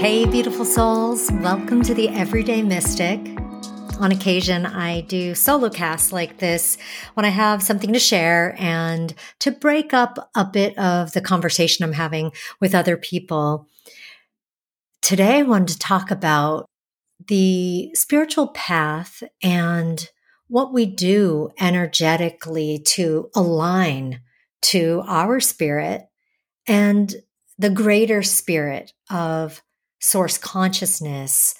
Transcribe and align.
Hey, 0.00 0.24
beautiful 0.24 0.64
souls. 0.64 1.30
Welcome 1.30 1.82
to 1.82 1.92
the 1.92 2.08
Everyday 2.08 2.62
Mystic. 2.62 3.20
On 4.00 4.10
occasion, 4.10 4.64
I 4.64 5.02
do 5.02 5.34
solo 5.34 5.68
casts 5.68 6.10
like 6.10 6.38
this 6.38 6.78
when 7.12 7.26
I 7.26 7.28
have 7.28 7.62
something 7.62 7.92
to 7.92 7.98
share 7.98 8.56
and 8.58 9.12
to 9.40 9.50
break 9.50 9.92
up 9.92 10.30
a 10.34 10.46
bit 10.46 10.78
of 10.78 11.12
the 11.12 11.20
conversation 11.20 11.84
I'm 11.84 11.92
having 11.92 12.32
with 12.62 12.74
other 12.74 12.96
people. 12.96 13.68
Today, 15.02 15.40
I 15.40 15.42
wanted 15.42 15.74
to 15.74 15.78
talk 15.78 16.10
about 16.10 16.64
the 17.28 17.90
spiritual 17.92 18.48
path 18.48 19.22
and 19.42 20.08
what 20.48 20.72
we 20.72 20.86
do 20.86 21.50
energetically 21.60 22.78
to 22.86 23.28
align 23.36 24.22
to 24.62 25.02
our 25.06 25.40
spirit 25.40 26.08
and 26.66 27.14
the 27.58 27.68
greater 27.68 28.22
spirit 28.22 28.94
of 29.10 29.60
source 30.00 30.38
consciousness, 30.38 31.54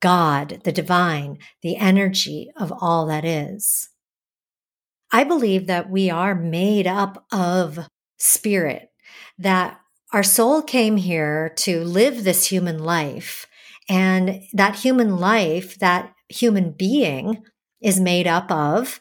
God, 0.00 0.60
the 0.64 0.72
divine, 0.72 1.38
the 1.62 1.76
energy 1.76 2.50
of 2.56 2.72
all 2.80 3.06
that 3.06 3.24
is. 3.24 3.88
I 5.12 5.24
believe 5.24 5.66
that 5.66 5.90
we 5.90 6.10
are 6.10 6.34
made 6.34 6.86
up 6.86 7.24
of 7.32 7.78
spirit, 8.18 8.90
that 9.38 9.80
our 10.12 10.22
soul 10.22 10.62
came 10.62 10.96
here 10.96 11.52
to 11.56 11.84
live 11.84 12.24
this 12.24 12.46
human 12.46 12.78
life. 12.78 13.46
And 13.88 14.42
that 14.52 14.76
human 14.76 15.16
life, 15.16 15.78
that 15.78 16.12
human 16.28 16.72
being 16.72 17.44
is 17.80 18.00
made 18.00 18.26
up 18.26 18.50
of 18.50 19.00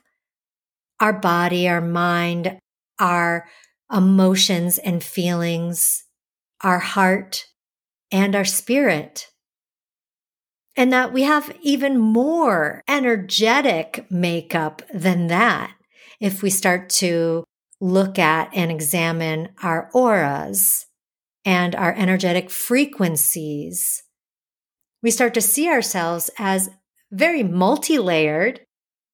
our 1.00 1.14
body, 1.14 1.68
our 1.68 1.82
mind, 1.82 2.60
our 3.00 3.48
emotions 3.92 4.78
and 4.78 5.04
feelings, 5.04 6.04
our 6.62 6.80
heart, 6.80 7.48
and 8.16 8.34
our 8.34 8.46
spirit. 8.46 9.28
And 10.78 10.92
that 10.94 11.12
we 11.12 11.24
have 11.24 11.54
even 11.62 11.98
more 11.98 12.82
energetic 12.88 14.06
makeup 14.10 14.82
than 14.94 15.28
that 15.28 15.74
if 16.22 16.42
we 16.42 16.50
start 16.50 16.90
to 17.02 17.44
look 17.82 18.18
at 18.18 18.50
and 18.54 18.72
examine 18.72 19.50
our 19.62 19.90
auras 19.94 20.86
and 21.44 21.76
our 21.76 21.94
energetic 21.94 22.50
frequencies. 22.50 24.02
We 25.04 25.12
start 25.12 25.34
to 25.34 25.42
see 25.42 25.68
ourselves 25.68 26.32
as 26.40 26.70
very 27.12 27.44
multi 27.44 28.00
layered 28.00 28.62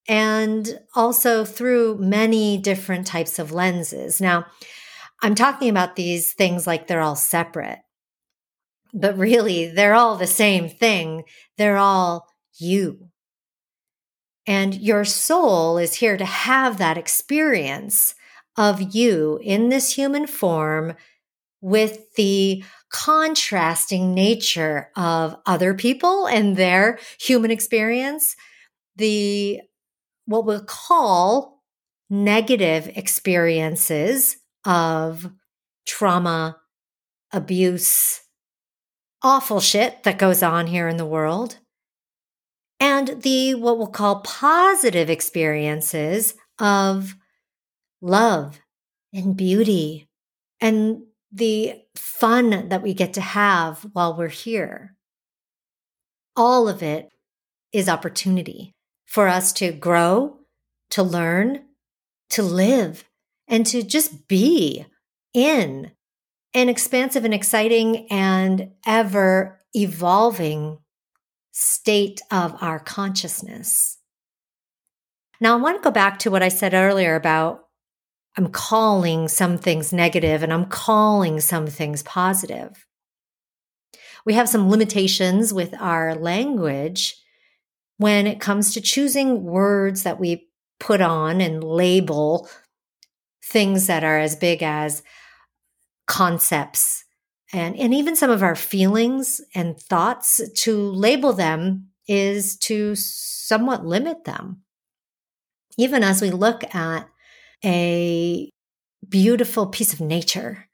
and 0.07 0.79
also 0.95 1.43
through 1.43 1.97
many 1.97 2.59
different 2.59 3.07
types 3.07 3.39
of 3.39 3.51
lenses. 3.51 4.21
Now, 4.21 4.45
I'm 5.23 5.33
talking 5.33 5.69
about 5.69 5.95
these 5.95 6.33
things 6.33 6.67
like 6.67 6.85
they're 6.85 7.01
all 7.01 7.15
separate 7.15 7.79
but 8.93 9.17
really 9.17 9.67
they're 9.67 9.93
all 9.93 10.15
the 10.15 10.27
same 10.27 10.69
thing. 10.69 11.23
They're 11.57 11.77
all 11.77 12.27
you. 12.57 13.09
And 14.47 14.75
your 14.75 15.05
soul 15.05 15.77
is 15.77 15.95
here 15.95 16.17
to 16.17 16.25
have 16.25 16.77
that 16.77 16.97
experience 16.97 18.15
of 18.57 18.93
you 18.95 19.39
in 19.41 19.69
this 19.69 19.93
human 19.95 20.27
form 20.27 20.95
with 21.61 22.13
the 22.15 22.63
contrasting 22.89 24.13
nature 24.13 24.89
of 24.95 25.35
other 25.45 25.73
people 25.73 26.27
and 26.27 26.57
their 26.57 26.99
human 27.19 27.51
experience, 27.51 28.35
the 28.95 29.61
what 30.25 30.45
we'll 30.45 30.63
call 30.63 31.61
negative 32.09 32.89
experiences 32.95 34.37
of 34.65 35.31
trauma, 35.85 36.57
abuse, 37.31 38.20
awful 39.23 39.59
shit 39.59 40.03
that 40.03 40.19
goes 40.19 40.41
on 40.43 40.67
here 40.67 40.87
in 40.87 40.97
the 40.97 41.05
world, 41.05 41.57
and 42.79 43.21
the 43.21 43.55
what 43.55 43.77
we'll 43.77 43.87
call 43.87 44.21
positive 44.21 45.09
experiences 45.09 46.33
of 46.59 47.15
love 48.01 48.59
and 49.13 49.37
beauty 49.37 50.07
and 50.59 51.03
the 51.31 51.75
fun 51.95 52.69
that 52.69 52.81
we 52.81 52.93
get 52.93 53.13
to 53.13 53.21
have 53.21 53.85
while 53.93 54.17
we're 54.17 54.27
here. 54.27 54.95
All 56.35 56.67
of 56.67 56.81
it 56.81 57.09
is 57.71 57.87
opportunity 57.87 58.73
for 59.05 59.27
us 59.27 59.53
to 59.53 59.71
grow, 59.71 60.39
to 60.89 61.03
learn, 61.03 61.65
to 62.31 62.41
live, 62.41 63.05
and 63.47 63.65
to 63.67 63.83
just 63.83 64.27
be 64.27 64.85
in 65.33 65.91
an 66.53 66.69
expansive 66.69 67.25
and 67.25 67.33
exciting 67.33 68.07
and 68.09 68.71
ever 68.85 69.61
evolving 69.73 70.77
state 71.51 72.21
of 72.31 72.55
our 72.61 72.79
consciousness. 72.79 73.97
Now, 75.39 75.57
I 75.57 75.61
want 75.61 75.77
to 75.77 75.83
go 75.83 75.91
back 75.91 76.19
to 76.19 76.31
what 76.31 76.43
I 76.43 76.49
said 76.49 76.73
earlier 76.73 77.15
about 77.15 77.65
I'm 78.37 78.47
calling 78.47 79.27
some 79.27 79.57
things 79.57 79.91
negative 79.91 80.41
and 80.41 80.53
I'm 80.53 80.65
calling 80.65 81.41
some 81.41 81.67
things 81.67 82.01
positive. 82.03 82.85
We 84.25 84.33
have 84.33 84.47
some 84.47 84.69
limitations 84.69 85.53
with 85.53 85.73
our 85.79 86.15
language 86.15 87.15
when 87.97 88.27
it 88.27 88.39
comes 88.39 88.73
to 88.73 88.81
choosing 88.81 89.43
words 89.43 90.03
that 90.03 90.19
we 90.19 90.47
put 90.79 91.01
on 91.01 91.41
and 91.41 91.63
label 91.63 92.47
things 93.43 93.87
that 93.87 94.03
are 94.03 94.19
as 94.19 94.35
big 94.35 94.63
as 94.63 95.03
concepts 96.11 97.05
and, 97.53 97.77
and 97.77 97.93
even 97.93 98.17
some 98.17 98.29
of 98.29 98.43
our 98.43 98.55
feelings 98.55 99.39
and 99.55 99.79
thoughts 99.79 100.41
to 100.55 100.77
label 100.77 101.31
them 101.31 101.87
is 102.05 102.57
to 102.57 102.95
somewhat 102.95 103.85
limit 103.85 104.25
them. 104.25 104.61
Even 105.77 106.03
as 106.03 106.21
we 106.21 106.29
look 106.29 106.75
at 106.75 107.07
a 107.63 108.49
beautiful 109.07 109.67
piece 109.67 109.93
of 109.93 110.01
nature, 110.01 110.67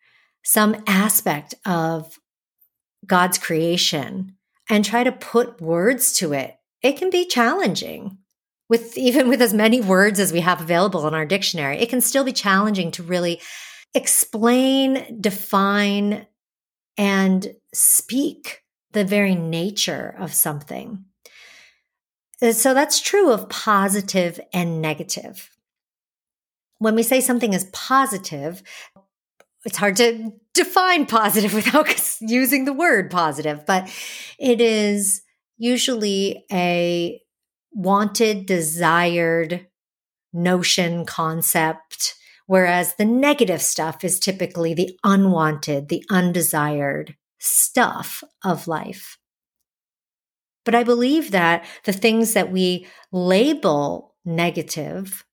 some 0.43 0.83
aspect 0.87 1.53
of 1.67 2.17
God's 3.05 3.37
creation, 3.37 4.35
and 4.69 4.83
try 4.83 5.03
to 5.03 5.11
put 5.11 5.61
words 5.61 6.13
to 6.13 6.33
it, 6.33 6.55
it 6.81 6.93
can 6.97 7.11
be 7.11 7.25
challenging. 7.25 8.17
With 8.69 8.97
even 8.97 9.29
with 9.29 9.41
as 9.41 9.53
many 9.53 9.81
words 9.81 10.19
as 10.19 10.33
we 10.33 10.41
have 10.41 10.59
available 10.59 11.07
in 11.07 11.13
our 11.13 11.25
dictionary, 11.25 11.77
it 11.77 11.89
can 11.89 12.01
still 12.01 12.23
be 12.23 12.33
challenging 12.33 12.91
to 12.91 13.03
really 13.03 13.39
explain, 13.93 15.19
define, 15.19 16.27
and 16.97 17.53
speak 17.73 18.63
the 18.91 19.05
very 19.05 19.35
nature 19.35 20.15
of 20.17 20.33
something. 20.33 21.05
Uh, 22.41 22.51
so 22.51 22.73
that's 22.73 23.01
true 23.01 23.31
of 23.31 23.49
positive 23.49 24.39
and 24.53 24.81
negative. 24.81 25.49
When 26.79 26.95
we 26.95 27.03
say 27.03 27.21
something 27.21 27.53
is 27.53 27.69
positive, 27.73 28.61
it's 29.65 29.77
hard 29.77 29.95
to 29.97 30.31
define 30.53 31.05
positive 31.05 31.53
without 31.53 31.87
using 32.21 32.65
the 32.65 32.73
word 32.73 33.11
positive, 33.11 33.65
but 33.65 33.91
it 34.39 34.61
is 34.61 35.21
usually 35.57 36.45
a 36.51 37.21
wanted, 37.71 38.45
desired 38.45 39.67
notion, 40.33 41.05
concept, 41.05 42.15
Whereas 42.47 42.95
the 42.95 43.05
negative 43.05 43.61
stuff 43.61 44.03
is 44.03 44.19
typically 44.19 44.73
the 44.73 44.97
unwanted, 45.03 45.89
the 45.89 46.03
undesired 46.09 47.15
stuff 47.39 48.23
of 48.43 48.67
life. 48.67 49.17
But 50.65 50.73
I 50.73 50.83
believe 50.83 51.31
that 51.31 51.65
the 51.83 51.93
things 51.93 52.33
that 52.33 52.51
we 52.51 52.87
label 53.11 54.15
negative 54.25 55.25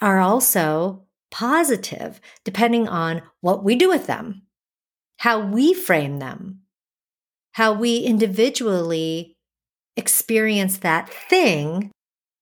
are 0.00 0.20
also 0.20 1.06
positive, 1.30 2.20
depending 2.44 2.88
on 2.88 3.22
what 3.40 3.64
we 3.64 3.76
do 3.76 3.88
with 3.88 4.06
them, 4.06 4.42
how 5.18 5.40
we 5.40 5.72
frame 5.72 6.18
them, 6.18 6.60
how 7.52 7.72
we 7.72 7.98
individually 7.98 9.36
experience 9.96 10.78
that 10.78 11.08
thing 11.08 11.90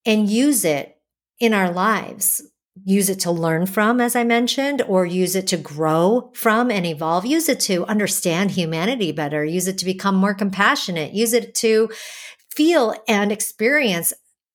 and 0.07 0.31
use 0.31 0.65
it 0.65 0.97
in 1.39 1.53
our 1.53 1.71
lives 1.71 2.43
use 2.85 3.09
it 3.09 3.21
to 3.21 3.31
learn 3.31 3.67
from, 3.67 4.01
as 4.01 4.17
I 4.17 4.25
mentioned, 4.25 4.83
or 4.83 5.05
use 5.05 5.37
it 5.37 5.47
to 5.49 5.57
grow 5.57 6.31
from 6.35 6.71
and 6.71 6.87
evolve. 6.87 7.27
Use 7.27 7.49
it 7.49 7.61
to 7.61 7.85
understand 7.87 8.53
humanity 8.53 9.13
better. 9.13 9.45
Use 9.45 9.69
it 9.69 9.79
to 9.79 9.85
become 9.85 10.15
more 10.15 10.35
compassionate. 10.35 11.13
Use 11.13 11.33
it 11.33 11.55
to 11.57 11.91
feel 12.51 12.95
and 13.07 13.31
experience 13.31 14.13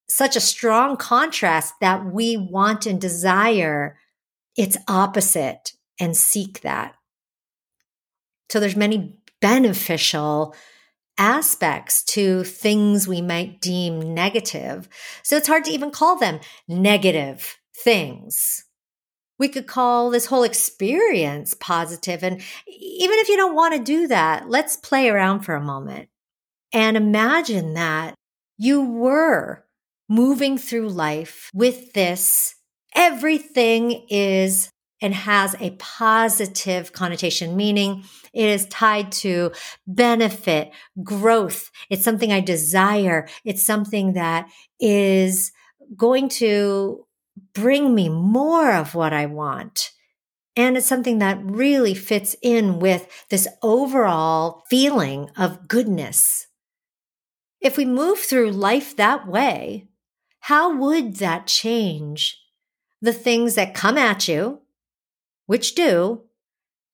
such 0.08 0.36
a 0.36 0.40
strong 0.40 0.96
contrast 0.96 1.74
that 1.80 2.04
we 2.04 2.36
want 2.36 2.86
and 2.86 3.00
desire 3.00 3.98
its 4.56 4.76
opposite 4.88 5.72
and 6.00 6.16
seek 6.16 6.62
that. 6.62 6.94
So 8.50 8.58
there's 8.58 8.76
many 8.76 9.14
beneficial 9.40 10.54
aspects 11.18 12.02
to 12.04 12.44
things 12.44 13.06
we 13.06 13.20
might 13.20 13.60
deem 13.60 14.14
negative. 14.14 14.88
So 15.22 15.36
it's 15.36 15.48
hard 15.48 15.64
to 15.64 15.72
even 15.72 15.90
call 15.90 16.16
them 16.16 16.40
negative 16.66 17.58
things. 17.84 18.64
We 19.38 19.48
could 19.48 19.66
call 19.66 20.10
this 20.10 20.26
whole 20.26 20.42
experience 20.42 21.54
positive. 21.54 22.24
And 22.24 22.40
even 22.66 23.18
if 23.18 23.28
you 23.28 23.36
don't 23.36 23.54
want 23.54 23.74
to 23.74 23.82
do 23.82 24.08
that, 24.08 24.48
let's 24.48 24.76
play 24.76 25.08
around 25.08 25.40
for 25.40 25.54
a 25.54 25.60
moment 25.60 26.08
and 26.72 26.96
imagine 26.96 27.74
that 27.74 28.14
you 28.56 28.82
were 28.82 29.64
moving 30.08 30.58
through 30.58 30.88
life 30.88 31.50
with 31.54 31.92
this. 31.92 32.56
Everything 32.94 34.06
is 34.08 34.70
and 35.00 35.14
has 35.14 35.54
a 35.60 35.70
positive 35.78 36.92
connotation, 36.92 37.56
meaning 37.56 38.02
it 38.32 38.48
is 38.48 38.66
tied 38.66 39.12
to 39.12 39.52
benefit, 39.86 40.72
growth. 41.04 41.70
It's 41.88 42.02
something 42.02 42.32
I 42.32 42.40
desire. 42.40 43.28
It's 43.44 43.64
something 43.64 44.14
that 44.14 44.50
is 44.80 45.52
going 45.96 46.28
to 46.28 47.06
bring 47.54 47.94
me 47.94 48.08
more 48.08 48.72
of 48.72 48.94
what 48.94 49.12
I 49.12 49.26
want. 49.26 49.90
And 50.56 50.76
it's 50.76 50.86
something 50.86 51.18
that 51.18 51.38
really 51.42 51.94
fits 51.94 52.34
in 52.42 52.80
with 52.80 53.06
this 53.30 53.46
overall 53.62 54.64
feeling 54.68 55.30
of 55.36 55.68
goodness. 55.68 56.46
If 57.60 57.76
we 57.76 57.84
move 57.84 58.18
through 58.18 58.50
life 58.50 58.96
that 58.96 59.28
way, 59.28 59.88
how 60.40 60.76
would 60.76 61.16
that 61.16 61.46
change 61.46 62.40
the 63.00 63.12
things 63.12 63.54
that 63.54 63.74
come 63.74 63.96
at 63.96 64.28
you 64.28 64.62
which 65.46 65.74
do, 65.74 66.22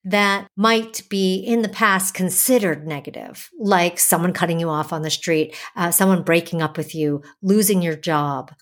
that 0.05 0.47
might 0.57 1.03
be 1.09 1.37
in 1.37 1.63
the 1.63 1.69
past 1.69 2.15
considered 2.15 2.87
negative, 2.87 3.51
like 3.59 3.99
someone 3.99 4.33
cutting 4.33 4.61
you 4.61 4.69
off 4.69 4.93
on 4.93 5.03
the 5.03 5.11
street, 5.11 5.57
uh, 5.77 5.91
someone 5.91 6.23
breaking 6.23 6.63
up 6.63 6.77
with 6.77 6.95
you, 6.95 7.23
losing 7.43 7.83
your 7.83 7.97
job. 7.97 8.53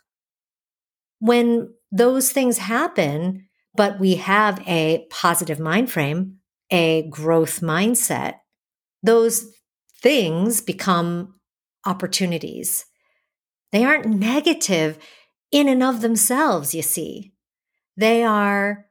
When 1.23 1.73
those 1.93 2.33
things 2.33 2.59
happen, 2.59 3.47
but 3.77 4.01
we 4.01 4.17
have 4.17 4.61
a 4.67 5.07
positive 5.09 5.61
mind 5.61 5.89
frame, 5.89 6.39
a 6.69 7.09
growth 7.11 7.61
mindset, 7.61 8.41
those 9.05 9.47
things 10.03 10.61
become 10.61 11.37
opportunities. 11.87 12.87
They 13.71 13.85
aren't 13.85 14.07
negative 14.07 14.99
in 15.53 15.69
and 15.69 15.81
of 15.81 16.01
themselves, 16.01 16.75
you 16.75 16.83
see. 16.83 17.33
They 17.97 18.25
are 18.25 18.87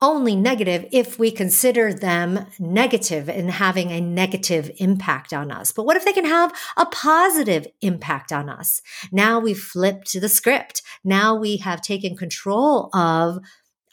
only 0.00 0.36
negative 0.36 0.86
if 0.92 1.18
we 1.18 1.30
consider 1.30 1.92
them 1.92 2.46
negative 2.58 3.28
and 3.28 3.50
having 3.50 3.90
a 3.90 4.00
negative 4.00 4.70
impact 4.76 5.32
on 5.32 5.50
us. 5.50 5.72
But 5.72 5.86
what 5.86 5.96
if 5.96 6.04
they 6.04 6.12
can 6.12 6.24
have 6.24 6.52
a 6.76 6.86
positive 6.86 7.66
impact 7.80 8.32
on 8.32 8.48
us? 8.48 8.80
Now 9.10 9.40
we've 9.40 9.58
flipped 9.58 10.12
the 10.12 10.28
script. 10.28 10.82
Now 11.02 11.34
we 11.34 11.56
have 11.58 11.82
taken 11.82 12.16
control 12.16 12.90
of 12.94 13.38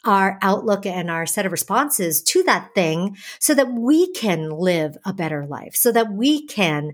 our 0.04 0.38
outlook 0.40 0.86
and 0.86 1.10
our 1.10 1.26
set 1.26 1.44
of 1.44 1.52
responses 1.52 2.22
to 2.22 2.44
that 2.44 2.72
thing 2.74 3.16
so 3.40 3.54
that 3.54 3.72
we 3.72 4.12
can 4.12 4.50
live 4.50 4.96
a 5.04 5.12
better 5.12 5.44
life, 5.44 5.74
so 5.74 5.90
that 5.90 6.12
we 6.12 6.46
can 6.46 6.92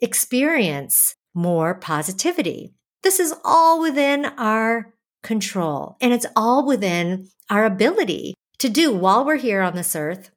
experience 0.00 1.14
more 1.34 1.74
positivity. 1.74 2.72
This 3.02 3.20
is 3.20 3.34
all 3.44 3.80
within 3.80 4.24
our 4.24 4.94
control 5.28 5.96
and 6.00 6.12
it's 6.12 6.26
all 6.34 6.66
within 6.66 7.28
our 7.50 7.64
ability 7.64 8.34
to 8.58 8.68
do 8.68 8.92
while 8.92 9.24
we're 9.24 9.36
here 9.36 9.60
on 9.60 9.76
this 9.76 9.94
earth 9.94 10.30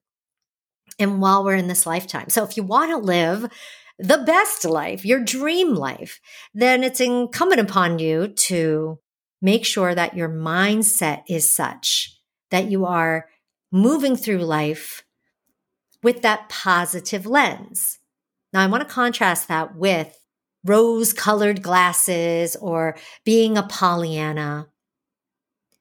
and 1.00 1.22
while 1.22 1.44
we're 1.44 1.56
in 1.56 1.68
this 1.68 1.86
lifetime. 1.86 2.30
So 2.30 2.44
if 2.44 2.58
you 2.58 2.64
want 2.64 2.92
to 2.92 2.98
live 2.98 3.50
the 3.98 4.20
best 4.20 4.66
life, 4.66 5.06
your 5.06 5.24
dream 5.24 5.74
life, 5.74 6.20
then 6.54 6.84
it's 6.84 7.00
incumbent 7.00 7.62
upon 7.62 8.00
you 8.00 8.28
to 8.28 9.00
make 9.42 9.66
sure 9.66 9.96
that 9.96 10.16
your 10.16 10.30
mindset 10.30 11.24
is 11.28 11.50
such 11.50 12.18
that 12.52 12.70
you 12.70 12.86
are 12.86 13.30
moving 13.72 14.18
through 14.18 14.40
life 14.40 15.04
with 16.04 16.22
that 16.22 16.50
positive 16.50 17.26
lens. 17.26 18.00
Now, 18.52 18.62
I 18.62 18.68
want 18.68 18.86
to 18.86 18.94
contrast 18.94 19.48
that 19.48 19.76
with 19.76 20.18
rose 20.66 21.14
colored 21.14 21.62
glasses 21.62 22.56
or 22.58 22.98
being 23.24 23.58
a 23.58 23.64
Pollyanna. 23.64 24.68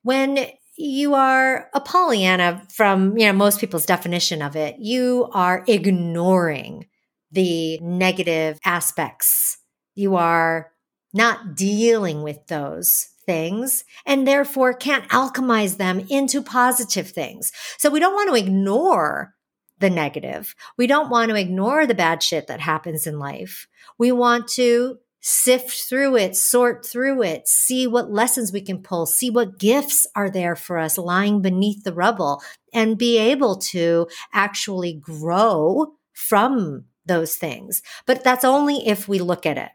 When 0.03 0.39
you 0.81 1.15
are 1.15 1.69
a 1.75 1.81
Pollyanna 1.81 2.63
from, 2.73 3.19
you 3.19 3.27
know, 3.27 3.35
most 3.35 3.61
people's 3.61 3.85
definition 3.85 4.41
of 4.41 4.57
it. 4.57 4.77
You 4.79 5.29
are 5.35 5.63
ignoring 5.69 6.87
the 7.31 7.79
negative 7.81 8.59
aspects. 8.65 9.59
You 9.95 10.17
are 10.17 10.73
not 11.13 11.55
dealing 11.55 12.23
with 12.23 12.47
those 12.47 13.09
things 13.27 13.85
and 14.07 14.27
therefore 14.27 14.73
can't 14.73 15.09
alchemize 15.11 15.77
them 15.77 16.07
into 16.09 16.41
positive 16.43 17.11
things. 17.11 17.53
So 17.77 17.91
we 17.91 18.01
don't 18.01 18.15
want 18.15 18.31
to 18.31 18.43
ignore 18.43 19.35
the 19.81 19.91
negative. 19.91 20.55
We 20.79 20.87
don't 20.87 21.11
want 21.11 21.31
to 21.31 21.37
ignore 21.37 21.87
the 21.87 21.95
bad 21.95 22.23
shit 22.23 22.47
that 22.47 22.61
happens 22.61 23.07
in 23.07 23.19
life. 23.19 23.67
We 23.99 24.13
want 24.13 24.49
to 24.53 24.99
sift 25.21 25.71
through 25.71 26.17
it, 26.17 26.35
sort 26.35 26.85
through 26.85 27.23
it, 27.23 27.47
see 27.47 27.87
what 27.87 28.11
lessons 28.11 28.53
we 28.53 28.61
can 28.61 28.83
pull, 28.83 29.07
see 29.07 29.31
what 29.31 29.59
gifts 29.59 30.07
are 30.17 30.31
there 30.31 30.57
for 30.57 30.79
us 30.79 30.97
lying 30.99 31.43
beneath 31.43 31.85
the 31.85 31.93
rubble, 31.93 32.43
and 32.73 32.99
be 32.99 33.19
able 33.19 33.57
to 33.57 34.09
actually 34.33 34.95
grow 34.95 35.95
from 36.15 36.85
those 37.07 37.37
things. 37.37 37.83
But 38.07 38.25
that's 38.25 38.45
only 38.45 38.87
if 38.87 39.09
we 39.09 39.19
look 39.19 39.47
at 39.47 39.59
it. 39.59 39.71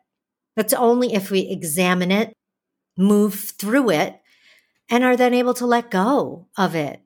That's 0.56 0.74
only 0.74 1.14
if 1.14 1.30
we 1.30 1.42
examine 1.42 2.12
it, 2.12 2.34
move 2.98 3.34
through 3.34 3.92
it, 3.92 4.20
and 4.90 5.04
are 5.04 5.18
then 5.18 5.34
able 5.34 5.54
to 5.56 5.66
let 5.66 5.92
go 5.92 6.48
of 6.58 6.76
it. 6.76 7.02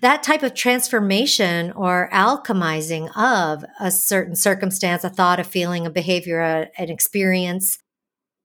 That 0.00 0.22
type 0.22 0.42
of 0.42 0.54
transformation 0.54 1.72
or 1.72 2.08
alchemizing 2.12 3.14
of 3.16 3.64
a 3.78 3.90
certain 3.90 4.34
circumstance, 4.34 5.04
a 5.04 5.10
thought, 5.10 5.40
a 5.40 5.44
feeling, 5.44 5.86
a 5.86 5.90
behavior, 5.90 6.40
a, 6.40 6.68
an 6.78 6.88
experience 6.88 7.78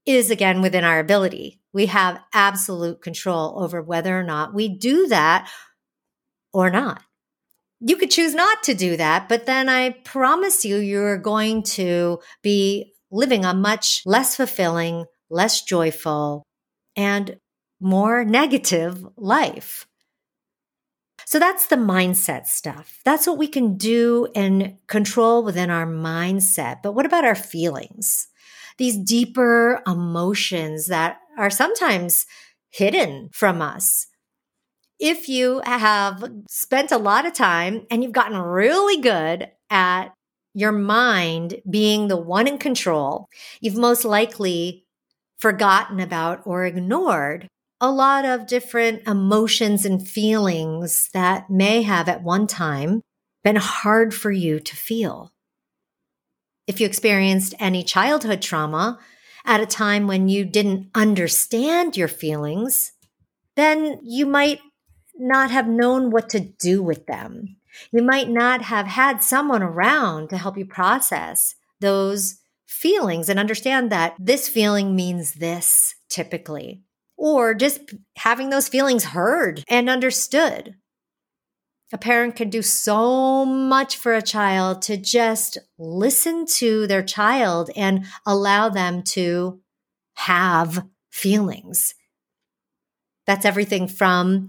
is 0.05 0.31
again 0.31 0.61
within 0.61 0.83
our 0.83 0.99
ability. 0.99 1.59
We 1.73 1.85
have 1.87 2.19
absolute 2.33 3.01
control 3.01 3.61
over 3.63 3.81
whether 3.81 4.19
or 4.19 4.23
not 4.23 4.53
we 4.53 4.67
do 4.67 5.07
that 5.07 5.49
or 6.53 6.69
not. 6.69 7.03
You 7.79 7.95
could 7.95 8.11
choose 8.11 8.35
not 8.35 8.63
to 8.63 8.73
do 8.73 8.97
that, 8.97 9.27
but 9.29 9.45
then 9.45 9.69
I 9.69 9.91
promise 9.91 10.65
you, 10.65 10.77
you're 10.77 11.17
going 11.17 11.63
to 11.63 12.19
be 12.43 12.93
living 13.09 13.45
a 13.45 13.53
much 13.53 14.03
less 14.05 14.35
fulfilling, 14.35 15.05
less 15.29 15.61
joyful, 15.63 16.43
and 16.95 17.37
more 17.79 18.23
negative 18.23 19.05
life. 19.17 19.87
So 21.31 21.39
that's 21.39 21.67
the 21.67 21.77
mindset 21.77 22.45
stuff. 22.45 22.99
That's 23.05 23.25
what 23.25 23.37
we 23.37 23.47
can 23.47 23.77
do 23.77 24.27
and 24.35 24.75
control 24.87 25.45
within 25.45 25.69
our 25.69 25.85
mindset. 25.85 26.83
But 26.83 26.91
what 26.91 27.05
about 27.05 27.23
our 27.23 27.35
feelings? 27.35 28.27
These 28.77 28.97
deeper 28.97 29.81
emotions 29.87 30.87
that 30.87 31.19
are 31.37 31.49
sometimes 31.49 32.25
hidden 32.69 33.29
from 33.31 33.61
us. 33.61 34.07
If 34.99 35.29
you 35.29 35.61
have 35.63 36.21
spent 36.49 36.91
a 36.91 36.97
lot 36.97 37.25
of 37.25 37.31
time 37.31 37.85
and 37.89 38.03
you've 38.03 38.11
gotten 38.11 38.37
really 38.37 39.01
good 39.01 39.49
at 39.69 40.07
your 40.53 40.73
mind 40.73 41.61
being 41.69 42.09
the 42.09 42.17
one 42.17 42.45
in 42.45 42.57
control, 42.57 43.29
you've 43.61 43.77
most 43.77 44.03
likely 44.03 44.83
forgotten 45.39 46.01
about 46.01 46.41
or 46.43 46.65
ignored 46.65 47.47
a 47.81 47.91
lot 47.91 48.25
of 48.25 48.45
different 48.45 49.01
emotions 49.07 49.85
and 49.85 50.07
feelings 50.07 51.09
that 51.13 51.49
may 51.49 51.81
have 51.81 52.07
at 52.07 52.21
one 52.21 52.45
time 52.45 53.01
been 53.43 53.55
hard 53.55 54.13
for 54.13 54.31
you 54.31 54.59
to 54.59 54.75
feel. 54.75 55.33
If 56.67 56.79
you 56.79 56.85
experienced 56.85 57.55
any 57.59 57.83
childhood 57.83 58.43
trauma 58.43 58.99
at 59.43 59.61
a 59.61 59.65
time 59.65 60.05
when 60.05 60.29
you 60.29 60.45
didn't 60.45 60.91
understand 60.93 61.97
your 61.97 62.07
feelings, 62.07 62.91
then 63.55 63.99
you 64.03 64.27
might 64.27 64.59
not 65.15 65.49
have 65.49 65.67
known 65.67 66.11
what 66.11 66.29
to 66.29 66.39
do 66.39 66.83
with 66.83 67.07
them. 67.07 67.57
You 67.91 68.03
might 68.03 68.29
not 68.29 68.61
have 68.61 68.85
had 68.85 69.23
someone 69.23 69.63
around 69.63 70.29
to 70.29 70.37
help 70.37 70.55
you 70.55 70.65
process 70.65 71.55
those 71.79 72.35
feelings 72.67 73.27
and 73.27 73.39
understand 73.39 73.91
that 73.91 74.15
this 74.19 74.47
feeling 74.47 74.95
means 74.95 75.33
this 75.33 75.95
typically 76.09 76.83
or 77.21 77.53
just 77.53 77.81
having 78.17 78.49
those 78.49 78.67
feelings 78.67 79.03
heard 79.03 79.63
and 79.69 79.91
understood. 79.91 80.73
A 81.93 81.97
parent 81.99 82.35
can 82.35 82.49
do 82.49 82.63
so 82.63 83.45
much 83.45 83.95
for 83.95 84.15
a 84.15 84.23
child 84.23 84.81
to 84.83 84.97
just 84.97 85.59
listen 85.77 86.47
to 86.55 86.87
their 86.87 87.03
child 87.03 87.69
and 87.75 88.05
allow 88.25 88.69
them 88.69 89.03
to 89.03 89.61
have 90.15 90.83
feelings. 91.11 91.93
That's 93.27 93.45
everything 93.45 93.87
from 93.87 94.47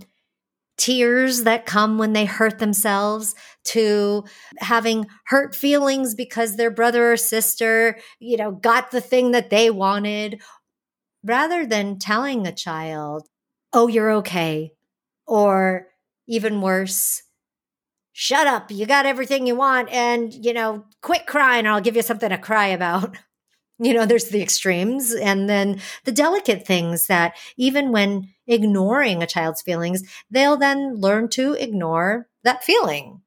tears 0.79 1.43
that 1.43 1.67
come 1.67 1.99
when 1.99 2.15
they 2.15 2.25
hurt 2.25 2.59
themselves 2.59 3.35
to 3.65 4.25
having 4.61 5.07
hurt 5.27 5.55
feelings 5.55 6.15
because 6.15 6.57
their 6.57 6.71
brother 6.71 7.13
or 7.13 7.17
sister, 7.19 7.99
you 8.19 8.39
know, 8.39 8.51
got 8.51 8.93
the 8.93 9.03
thing 9.03 9.33
that 9.33 9.51
they 9.51 9.69
wanted 9.69 10.41
rather 11.25 11.67
than 11.67 11.99
telling 11.99 12.47
a 12.47 12.55
child, 12.55 13.29
oh, 13.73 13.89
you're 13.89 14.13
okay, 14.13 14.73
or 15.27 15.89
even 16.27 16.61
worse, 16.61 17.23
shut 18.13 18.47
up, 18.47 18.71
you 18.71 18.87
got 18.87 19.07
everything 19.07 19.47
you 19.47 19.57
want, 19.57 19.89
and, 19.91 20.33
you 20.33 20.53
know, 20.53 20.85
quit 21.01 21.27
crying, 21.27 21.67
or 21.67 21.71
I'll 21.71 21.81
give 21.81 21.97
you 21.97 22.03
something 22.03 22.31
to 22.31 22.39
cry 22.39 22.69
about. 22.69 23.17
You 23.79 23.95
know, 23.95 24.07
there's 24.07 24.27
the 24.27 24.43
extremes 24.43 25.13
and 25.13 25.49
then 25.49 25.81
the 26.05 26.13
delicate 26.13 26.65
things 26.65 27.09
that 27.09 27.37
even 27.57 27.91
when 27.91 28.29
ignoring 28.47 29.25
a 29.25 29.27
child's 29.27 29.61
feelings, 29.63 30.05
they'll 30.31 30.57
then 30.57 30.95
learn 30.95 31.29
to 31.31 31.55
ignore 31.55 32.29
that 32.45 32.63
feeling. 32.63 33.23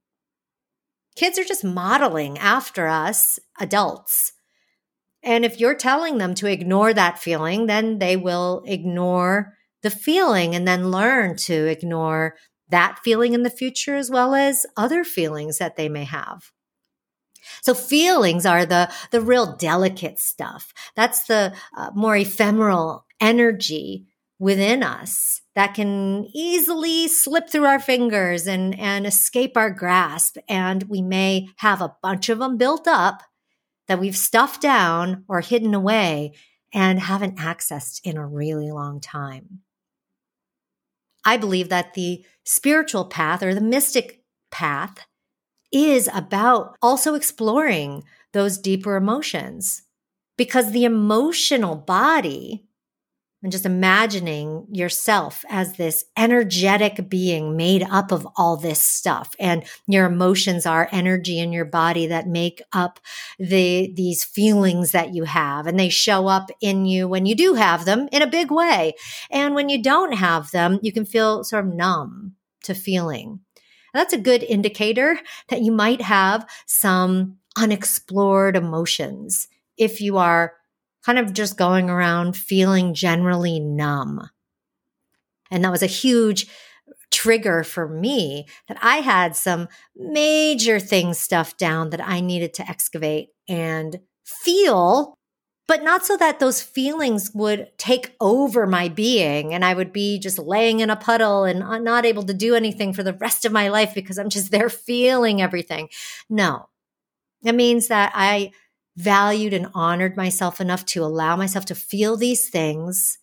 Kids 1.17 1.37
are 1.37 1.43
just 1.43 1.65
modeling 1.65 2.37
after 2.37 2.87
us 2.87 3.37
adults. 3.59 4.31
And 5.25 5.44
if 5.44 5.60
you're 5.60 5.75
telling 5.75 6.20
them 6.20 6.36
to 6.36 6.46
ignore 6.46 6.94
that 6.94 7.17
feeling, 7.20 7.65
then 7.65 7.98
they 7.98 8.15
will 8.15 8.63
ignore 8.65 9.53
the 9.82 9.89
feeling 9.89 10.55
and 10.55 10.67
then 10.67 10.91
learn 10.91 11.36
to 11.36 11.65
ignore 11.65 12.36
that 12.70 13.00
feeling 13.03 13.34
in 13.34 13.44
the 13.44 13.50
future 13.50 13.96
as 13.96 14.12
well 14.12 14.36
as 14.36 14.65
other 14.77 15.03
feelings 15.03 15.58
that 15.58 15.75
they 15.75 15.89
may 15.89 16.03
have. 16.03 16.51
So 17.62 17.74
feelings 17.74 18.46
are 18.46 18.65
the, 18.65 18.91
the 19.12 19.22
real 19.22 19.55
delicate 19.55 20.20
stuff. 20.20 20.74
That's 20.96 21.24
the 21.24 21.53
uh, 21.75 21.91
more 21.96 22.15
ephemeral 22.15 23.05
energy 23.20 24.08
within 24.38 24.84
us 24.84 25.41
that 25.55 25.74
can 25.74 26.27
easily 26.34 27.08
slip 27.08 27.50
through 27.50 27.65
our 27.65 27.79
fingers 27.79 28.48
and, 28.48 28.77
and 28.79 29.08
escape 29.08 29.55
our 29.55 29.72
grasp. 29.72 30.38
And 30.50 30.84
we 30.84 31.01
may 31.01 31.48
have 31.58 31.82
a 31.82 31.96
bunch 32.03 32.29
of 32.29 32.39
them 32.39 32.58
built 32.58 32.88
up 32.88 33.22
that 33.88 34.00
we've 34.00 34.18
stuffed 34.18 34.62
down 34.62 35.24
or 35.27 35.42
hidden 35.42 35.74
away 35.74 36.34
and 36.74 37.00
haven't 37.00 37.38
accessed 37.38 38.01
in 38.04 38.18
a 38.18 38.27
really 38.27 38.72
long 38.72 39.00
time. 39.00 39.62
I 41.24 41.38
believe 41.38 41.70
that 41.70 41.94
the 41.94 42.25
spiritual 42.44 43.06
path 43.06 43.42
or 43.42 43.54
the 43.54 43.62
mystic 43.62 44.22
path 44.51 45.06
is 45.72 46.10
about 46.13 46.77
also 46.82 47.15
exploring 47.15 48.04
those 48.34 48.58
deeper 48.58 48.96
emotions 48.96 49.84
because 50.38 50.72
the 50.72 50.86
emotional 50.86 51.75
body 51.75 52.65
and 53.44 53.51
just 53.51 53.65
imagining 53.65 54.65
yourself 54.72 55.46
as 55.50 55.74
this 55.74 56.06
energetic 56.18 57.10
being 57.10 57.56
made 57.56 57.84
up 57.84 58.12
of 58.12 58.27
all 58.38 58.58
this 58.58 58.82
stuff. 58.82 59.36
And 59.39 59.63
your 59.86 60.06
emotions 60.06 60.65
are 60.65 60.89
energy 60.92 61.39
in 61.39 61.54
your 61.54 61.65
body 61.65 62.08
that 62.08 62.27
make 62.27 62.62
up 62.74 63.00
the 63.38 63.92
these 63.96 64.24
feelings 64.24 64.92
that 64.92 65.13
you 65.13 65.25
have. 65.25 65.68
And 65.68 65.80
they 65.80 65.89
show 65.89 66.27
up 66.27 66.50
in 66.60 66.86
you 66.86 67.08
when 67.08 67.25
you 67.25 67.36
do 67.36 67.54
have 67.54 67.86
them 67.86 68.10
in 68.12 68.22
a 68.22 68.27
big 68.27 68.50
way. 68.50 68.94
And 69.30 69.54
when 69.54 69.70
you 69.70 69.82
don't 69.82 70.13
have 70.13 70.51
them 70.51 70.80
you 70.82 70.92
can 70.92 71.06
feel 71.06 71.44
sort 71.44 71.65
of 71.65 71.74
numb 71.74 72.36
to 72.63 72.74
feeling. 72.74 73.42
That's 73.94 74.13
a 74.13 74.18
good 74.18 74.44
indicator 74.44 75.20
that 75.50 75.62
you 75.62 75.72
might 75.72 76.01
have 76.01 76.46
some 76.65 77.38
unexplored 77.56 78.58
emotions 78.58 79.48
if 79.77 80.01
you 80.01 80.18
are 80.18 80.54
kind 81.05 81.19
of 81.19 81.33
just 81.33 81.57
going 81.57 81.89
around 81.89 82.35
feeling 82.35 82.93
generally 82.93 83.59
numb. 83.59 84.29
And 85.51 85.63
that 85.63 85.71
was 85.71 85.83
a 85.83 85.88
huge 85.88 86.47
trigger 87.12 87.63
for 87.63 87.88
me 87.88 88.47
that 88.67 88.77
I 88.81 88.97
had 88.97 89.35
some 89.35 89.67
major 89.95 90.79
things 90.79 91.19
stuffed 91.19 91.57
down 91.57 91.91
that 91.91 92.05
I 92.05 92.19
needed 92.19 92.53
to 92.55 92.69
excavate 92.69 93.29
and 93.47 94.00
feel 94.25 95.17
but 95.67 95.83
not 95.83 96.05
so 96.05 96.15
that 96.17 96.39
those 96.39 96.62
feelings 96.62 97.31
would 97.33 97.69
take 97.77 98.15
over 98.21 98.67
my 98.67 98.88
being 98.88 99.53
and 99.53 99.65
I 99.65 99.74
would 99.74 99.91
be 99.91 100.19
just 100.19 100.38
laying 100.38 100.79
in 100.79 100.89
a 100.89 100.95
puddle 100.95 101.43
and 101.43 101.63
uh, 101.63 101.79
not 101.79 102.05
able 102.05 102.24
to 102.24 102.33
do 102.33 102.53
anything 102.53 102.93
for 102.93 103.01
the 103.01 103.13
rest 103.13 103.45
of 103.45 103.51
my 103.51 103.69
life 103.69 103.95
because 103.95 104.19
I'm 104.19 104.29
just 104.29 104.51
there 104.51 104.69
feeling 104.69 105.41
everything. 105.41 105.89
No, 106.29 106.69
it 107.43 107.55
means 107.55 107.88
that 107.88 108.12
I 108.13 108.51
valued 108.97 109.53
and 109.53 109.67
honored 109.73 110.15
myself 110.15 110.61
enough 110.61 110.85
to 110.85 111.03
allow 111.03 111.35
myself 111.35 111.65
to 111.65 111.75
feel 111.75 112.15
these 112.15 112.49
things, 112.49 113.17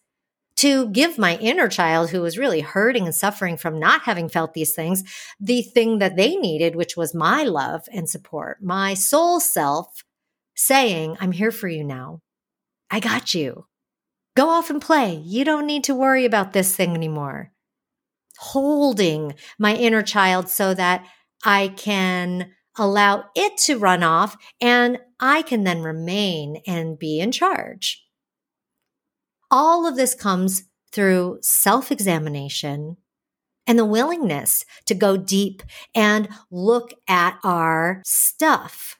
to 0.56 0.88
give 0.90 1.18
my 1.18 1.36
inner 1.38 1.68
child 1.68 2.10
who 2.10 2.20
was 2.20 2.38
really 2.38 2.60
hurting 2.60 3.04
and 3.04 3.14
suffering 3.14 3.56
from 3.56 3.78
not 3.78 4.02
having 4.02 4.28
felt 4.28 4.54
these 4.54 4.74
things 4.74 5.02
the 5.40 5.62
thing 5.62 5.98
that 5.98 6.16
they 6.16 6.36
needed, 6.36 6.76
which 6.76 6.96
was 6.96 7.14
my 7.14 7.42
love 7.42 7.82
and 7.92 8.08
support, 8.08 8.62
my 8.62 8.94
soul 8.94 9.40
self 9.40 10.04
saying, 10.54 11.16
I'm 11.20 11.32
here 11.32 11.50
for 11.50 11.68
you 11.68 11.82
now. 11.82 12.20
I 12.90 13.00
got 13.00 13.32
you. 13.34 13.66
Go 14.36 14.48
off 14.48 14.70
and 14.70 14.80
play. 14.80 15.14
You 15.14 15.44
don't 15.44 15.66
need 15.66 15.84
to 15.84 15.94
worry 15.94 16.24
about 16.24 16.52
this 16.52 16.76
thing 16.76 16.94
anymore. 16.94 17.52
Holding 18.38 19.34
my 19.58 19.74
inner 19.74 20.02
child 20.02 20.48
so 20.48 20.74
that 20.74 21.06
I 21.44 21.68
can 21.68 22.50
allow 22.78 23.24
it 23.34 23.56
to 23.58 23.78
run 23.78 24.02
off 24.02 24.36
and 24.60 24.98
I 25.22 25.42
can 25.42 25.62
then 25.62 25.82
remain 25.82 26.62
and 26.66 26.98
be 26.98 27.20
in 27.20 27.30
charge. 27.30 28.04
All 29.52 29.86
of 29.86 29.96
this 29.96 30.14
comes 30.14 30.64
through 30.90 31.38
self 31.42 31.92
examination 31.92 32.96
and 33.66 33.78
the 33.78 33.84
willingness 33.84 34.64
to 34.86 34.94
go 34.94 35.16
deep 35.16 35.62
and 35.94 36.28
look 36.50 36.92
at 37.06 37.38
our 37.44 38.02
stuff 38.04 38.98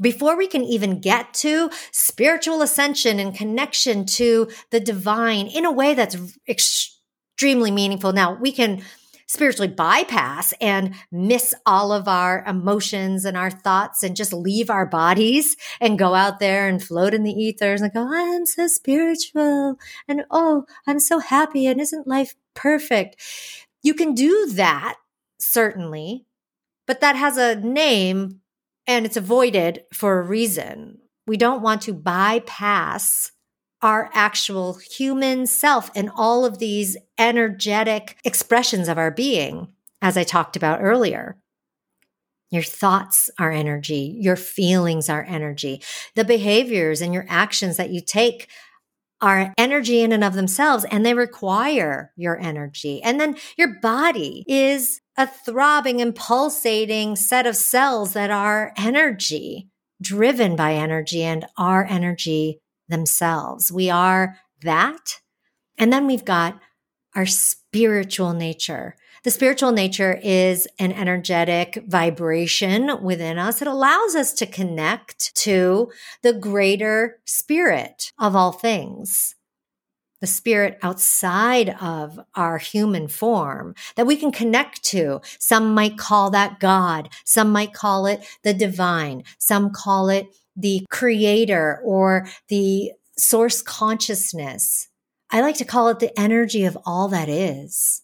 before 0.00 0.36
we 0.36 0.48
can 0.48 0.64
even 0.64 1.00
get 1.00 1.32
to 1.34 1.70
spiritual 1.92 2.60
ascension 2.60 3.20
and 3.20 3.36
connection 3.36 4.04
to 4.04 4.48
the 4.70 4.80
divine 4.80 5.46
in 5.46 5.64
a 5.64 5.70
way 5.70 5.94
that's 5.94 6.16
extremely 6.48 7.70
meaningful. 7.70 8.12
Now, 8.12 8.34
we 8.34 8.50
can 8.50 8.82
spiritually 9.32 9.68
bypass 9.68 10.52
and 10.60 10.94
miss 11.10 11.54
all 11.64 11.90
of 11.90 12.06
our 12.06 12.44
emotions 12.46 13.24
and 13.24 13.34
our 13.34 13.50
thoughts 13.50 14.02
and 14.02 14.14
just 14.14 14.30
leave 14.30 14.68
our 14.68 14.84
bodies 14.84 15.56
and 15.80 15.98
go 15.98 16.14
out 16.14 16.38
there 16.38 16.68
and 16.68 16.82
float 16.82 17.14
in 17.14 17.22
the 17.22 17.32
ethers 17.32 17.80
and 17.80 17.94
go, 17.94 18.06
I'm 18.12 18.44
so 18.44 18.66
spiritual. 18.66 19.76
And 20.06 20.26
oh, 20.30 20.66
I'm 20.86 21.00
so 21.00 21.18
happy. 21.18 21.66
And 21.66 21.80
isn't 21.80 22.06
life 22.06 22.34
perfect? 22.52 23.16
You 23.82 23.94
can 23.94 24.12
do 24.12 24.50
that, 24.50 24.96
certainly, 25.38 26.26
but 26.86 27.00
that 27.00 27.16
has 27.16 27.38
a 27.38 27.56
name 27.56 28.40
and 28.86 29.06
it's 29.06 29.16
avoided 29.16 29.84
for 29.94 30.18
a 30.18 30.26
reason. 30.26 30.98
We 31.26 31.38
don't 31.38 31.62
want 31.62 31.80
to 31.82 31.94
bypass 31.94 33.32
our 33.82 34.10
actual 34.14 34.74
human 34.74 35.46
self 35.46 35.90
and 35.94 36.10
all 36.14 36.44
of 36.44 36.58
these 36.58 36.96
energetic 37.18 38.16
expressions 38.24 38.88
of 38.88 38.96
our 38.96 39.10
being, 39.10 39.68
as 40.00 40.16
I 40.16 40.22
talked 40.22 40.56
about 40.56 40.80
earlier. 40.82 41.36
Your 42.50 42.62
thoughts 42.62 43.30
are 43.38 43.50
energy. 43.50 44.16
Your 44.20 44.36
feelings 44.36 45.08
are 45.08 45.24
energy. 45.26 45.82
The 46.14 46.24
behaviors 46.24 47.00
and 47.00 47.12
your 47.12 47.24
actions 47.28 47.78
that 47.78 47.90
you 47.90 48.00
take 48.00 48.48
are 49.22 49.54
energy 49.56 50.02
in 50.02 50.12
and 50.12 50.24
of 50.24 50.34
themselves 50.34 50.84
and 50.90 51.06
they 51.06 51.14
require 51.14 52.12
your 52.16 52.38
energy. 52.38 53.00
And 53.02 53.20
then 53.20 53.36
your 53.56 53.80
body 53.80 54.44
is 54.48 55.00
a 55.16 55.26
throbbing 55.26 56.00
and 56.02 56.14
pulsating 56.14 57.16
set 57.16 57.46
of 57.46 57.56
cells 57.56 58.14
that 58.14 58.30
are 58.30 58.72
energy, 58.76 59.68
driven 60.02 60.56
by 60.56 60.74
energy 60.74 61.22
and 61.22 61.46
are 61.56 61.86
energy 61.88 62.61
themselves. 62.92 63.72
We 63.72 63.90
are 63.90 64.36
that. 64.62 65.20
And 65.76 65.92
then 65.92 66.06
we've 66.06 66.24
got 66.24 66.60
our 67.16 67.26
spiritual 67.26 68.32
nature. 68.32 68.94
The 69.24 69.30
spiritual 69.30 69.72
nature 69.72 70.18
is 70.22 70.66
an 70.78 70.92
energetic 70.92 71.82
vibration 71.86 73.02
within 73.02 73.38
us. 73.38 73.62
It 73.62 73.68
allows 73.68 74.14
us 74.14 74.32
to 74.34 74.46
connect 74.46 75.34
to 75.36 75.90
the 76.22 76.32
greater 76.32 77.20
spirit 77.24 78.12
of 78.18 78.34
all 78.34 78.52
things 78.52 79.34
the 80.22 80.26
spirit 80.28 80.78
outside 80.82 81.76
of 81.80 82.18
our 82.36 82.56
human 82.56 83.08
form 83.08 83.74
that 83.96 84.06
we 84.06 84.16
can 84.16 84.30
connect 84.30 84.84
to. 84.84 85.20
Some 85.40 85.74
might 85.74 85.98
call 85.98 86.30
that 86.30 86.60
God. 86.60 87.08
Some 87.24 87.50
might 87.50 87.74
call 87.74 88.06
it 88.06 88.24
the 88.44 88.54
divine. 88.54 89.24
Some 89.38 89.70
call 89.70 90.08
it 90.08 90.28
the 90.56 90.86
creator 90.90 91.80
or 91.84 92.28
the 92.48 92.92
source 93.16 93.62
consciousness. 93.62 94.88
I 95.30 95.40
like 95.40 95.56
to 95.56 95.64
call 95.64 95.88
it 95.88 95.98
the 95.98 96.18
energy 96.18 96.64
of 96.64 96.78
all 96.84 97.08
that 97.08 97.28
is. 97.28 98.02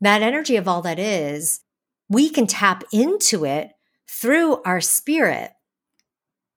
That 0.00 0.22
energy 0.22 0.56
of 0.56 0.68
all 0.68 0.82
that 0.82 0.98
is, 0.98 1.60
we 2.08 2.28
can 2.28 2.46
tap 2.46 2.84
into 2.92 3.44
it 3.44 3.70
through 4.06 4.62
our 4.64 4.80
spirit 4.80 5.52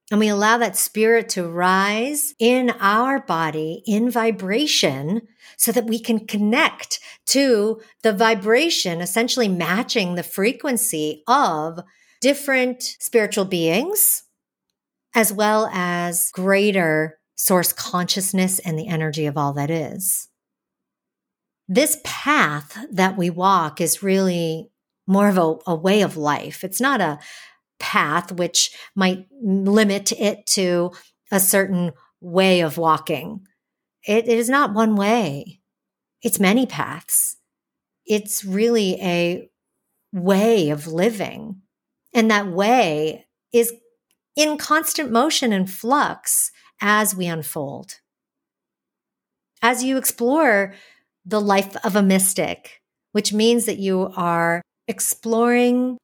and 0.10 0.20
we 0.20 0.30
allow 0.30 0.58
that 0.58 0.78
spirit 0.78 1.28
to 1.30 1.48
rise 1.48 2.34
in 2.40 2.70
our 2.80 3.20
body 3.20 3.84
in 3.86 4.10
vibration 4.10 5.22
so 5.58 5.72
that 5.74 5.86
we 5.86 6.00
can 6.00 6.26
connect 6.26 7.00
to 7.28 7.82
the 8.04 8.14
vibration, 8.14 9.02
essentially 9.02 9.50
matching 9.50 10.16
the 10.16 10.24
frequency 10.24 11.24
of 11.28 11.82
different 12.22 12.84
spiritual 13.00 13.44
beings, 13.44 14.24
as 15.18 15.34
well 15.34 15.68
as 15.74 16.30
greater 16.32 17.18
source 17.36 17.74
consciousness 17.74 18.60
and 18.60 18.78
the 18.78 18.88
energy 18.88 19.26
of 19.26 19.36
all 19.36 19.52
that 19.52 19.72
is. 19.72 20.30
this 21.68 21.98
path 22.04 22.78
that 22.92 23.18
we 23.18 23.30
walk 23.32 23.82
is 23.82 24.04
really 24.04 24.70
more 25.08 25.28
of 25.28 25.38
a, 25.38 25.56
a 25.72 25.76
way 25.76 26.02
of 26.02 26.16
life. 26.16 26.64
It's 26.64 26.80
not 26.80 27.02
a 27.02 27.20
path 27.80 28.32
which 28.32 28.72
might 28.96 29.28
limit 29.42 30.12
it 30.14 30.46
to 30.48 30.92
a 31.32 31.40
certain 31.40 31.92
way 32.22 32.62
of 32.62 32.78
walking. 32.78 33.42
it, 34.08 34.28
it 34.28 34.38
is 34.38 34.50
not 34.50 34.74
one 34.74 34.96
way. 34.96 35.60
It's 36.22 36.40
many 36.40 36.66
paths. 36.66 37.38
It's 38.06 38.46
really 38.46 38.96
a 39.02 39.50
way 40.14 40.70
of 40.70 40.88
living. 40.88 41.62
And 42.14 42.32
that 42.32 42.48
way 42.48 43.28
is 43.52 43.74
in 44.38 44.58
constant 44.58 45.12
motion 45.12 45.52
and 45.52 45.70
flux 45.70 46.52
as 46.80 47.16
we 47.16 47.26
unfold. 47.26 47.96
As 49.64 49.84
you 49.84 49.98
explore 49.98 50.76
the 51.26 51.42
life 51.42 51.76
of 51.84 51.96
a 51.96 52.04
mystic, 52.04 52.80
which 53.12 53.34
means 53.34 53.66
that 53.66 53.80
you 53.80 54.14
are 54.16 54.62
exploring 54.88 55.98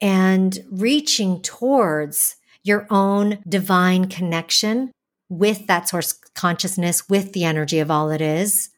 and 0.00 0.56
reaching 0.70 1.42
towards 1.42 2.36
your 2.62 2.86
own 2.90 3.42
divine 3.48 4.06
connection 4.06 4.92
with 5.28 5.66
that 5.66 5.88
source 5.88 6.12
consciousness, 6.34 7.08
with 7.08 7.32
the 7.32 7.44
energy 7.44 7.80
of 7.80 7.90
all 7.90 8.10
it 8.10 8.20
is, 8.20 8.70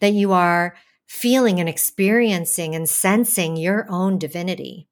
that 0.00 0.12
you 0.12 0.32
are 0.32 0.76
feeling 1.08 1.60
and 1.60 1.68
experiencing 1.68 2.74
and 2.74 2.88
sensing 2.88 3.56
your 3.56 3.86
own 3.88 4.18
divinity. 4.18 4.86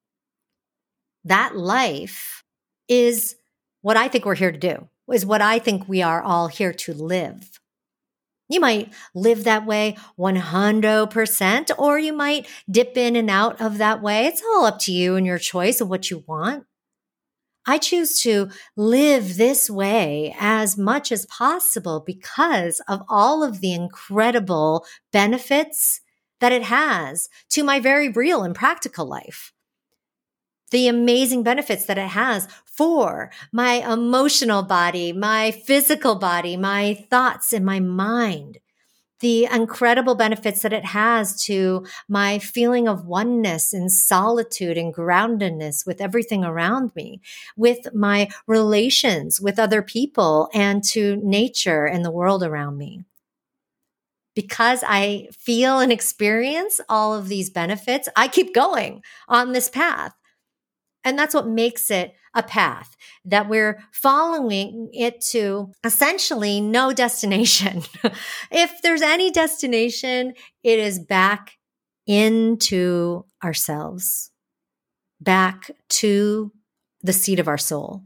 That 1.23 1.55
life 1.55 2.43
is 2.87 3.35
what 3.83 3.97
I 3.97 4.07
think 4.07 4.25
we're 4.25 4.33
here 4.33 4.51
to 4.51 4.57
do, 4.57 4.89
is 5.11 5.25
what 5.25 5.41
I 5.41 5.59
think 5.59 5.87
we 5.87 6.01
are 6.01 6.23
all 6.23 6.47
here 6.47 6.73
to 6.73 6.93
live. 6.93 7.59
You 8.49 8.59
might 8.59 8.91
live 9.13 9.43
that 9.43 9.65
way 9.65 9.97
100%, 10.17 11.71
or 11.77 11.99
you 11.99 12.13
might 12.13 12.47
dip 12.69 12.97
in 12.97 13.15
and 13.15 13.29
out 13.29 13.61
of 13.61 13.77
that 13.77 14.01
way. 14.01 14.25
It's 14.25 14.41
all 14.41 14.65
up 14.65 14.79
to 14.79 14.91
you 14.91 15.15
and 15.15 15.25
your 15.25 15.37
choice 15.37 15.81
of 15.81 15.89
what 15.89 16.09
you 16.09 16.23
want. 16.27 16.65
I 17.65 17.77
choose 17.77 18.21
to 18.23 18.49
live 18.75 19.37
this 19.37 19.69
way 19.69 20.35
as 20.39 20.77
much 20.77 21.11
as 21.11 21.25
possible 21.25 22.03
because 22.05 22.81
of 22.87 23.03
all 23.07 23.43
of 23.43 23.61
the 23.61 23.73
incredible 23.73 24.85
benefits 25.11 26.01
that 26.41 26.51
it 26.51 26.63
has 26.63 27.29
to 27.51 27.63
my 27.63 27.79
very 27.79 28.09
real 28.09 28.43
and 28.43 28.53
practical 28.53 29.05
life. 29.05 29.53
The 30.73 30.87
amazing 30.87 31.43
benefits 31.43 31.85
that 31.85 31.99
it 31.99 32.07
has 32.07 32.47
for 32.65 33.29
my 33.51 33.73
emotional 33.93 34.63
body, 34.63 35.13
my 35.13 35.51
physical 35.51 36.15
body, 36.15 36.57
my 36.57 37.05
thoughts 37.11 37.53
and 37.53 37.63
my 37.63 37.79
mind. 37.79 38.57
The 39.19 39.45
incredible 39.45 40.15
benefits 40.15 40.63
that 40.63 40.73
it 40.73 40.85
has 40.85 41.43
to 41.43 41.85
my 42.09 42.39
feeling 42.39 42.87
of 42.87 43.05
oneness 43.05 43.71
and 43.71 43.91
solitude 43.91 44.75
and 44.75 44.91
groundedness 44.91 45.85
with 45.85 46.01
everything 46.01 46.43
around 46.43 46.95
me, 46.95 47.21
with 47.55 47.93
my 47.93 48.29
relations 48.47 49.39
with 49.39 49.59
other 49.59 49.83
people 49.83 50.49
and 50.55 50.83
to 50.85 51.17
nature 51.17 51.85
and 51.85 52.03
the 52.03 52.09
world 52.09 52.41
around 52.41 52.79
me 52.79 53.05
because 54.35 54.83
I 54.83 55.27
feel 55.37 55.77
and 55.77 55.91
experience 55.91 56.81
all 56.89 57.13
of 57.13 57.27
these 57.27 57.51
benefits, 57.51 58.09
I 58.15 58.27
keep 58.27 58.55
going 58.55 59.03
on 59.27 59.51
this 59.51 59.69
path. 59.69 60.15
And 61.03 61.17
that's 61.17 61.33
what 61.33 61.47
makes 61.47 61.91
it 61.91 62.15
a 62.33 62.43
path 62.43 62.95
that 63.25 63.47
we're 63.47 63.79
following 63.91 64.89
it 64.91 65.21
to 65.21 65.71
essentially 65.83 66.59
no 66.61 66.91
destination. 66.91 67.83
if 68.51 68.81
there's 68.81 69.01
any 69.01 69.31
destination, 69.31 70.33
it 70.63 70.79
is 70.79 70.99
back 70.99 71.57
into 72.07 73.25
ourselves, 73.43 74.31
back 75.21 75.71
to 75.89 76.51
the 77.01 77.13
seat 77.13 77.39
of 77.39 77.47
our 77.47 77.57
soul, 77.57 78.01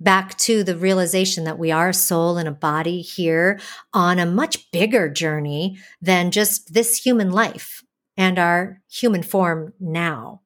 back 0.00 0.36
to 0.36 0.64
the 0.64 0.76
realization 0.76 1.44
that 1.44 1.58
we 1.58 1.70
are 1.70 1.90
a 1.90 1.94
soul 1.94 2.36
and 2.36 2.48
a 2.48 2.52
body 2.52 3.00
here 3.00 3.60
on 3.92 4.18
a 4.18 4.26
much 4.26 4.70
bigger 4.72 5.08
journey 5.08 5.78
than 6.00 6.30
just 6.30 6.74
this 6.74 7.02
human 7.02 7.30
life 7.30 7.82
and 8.16 8.38
our 8.38 8.80
human 8.90 9.22
form 9.22 9.72
now. 9.78 10.40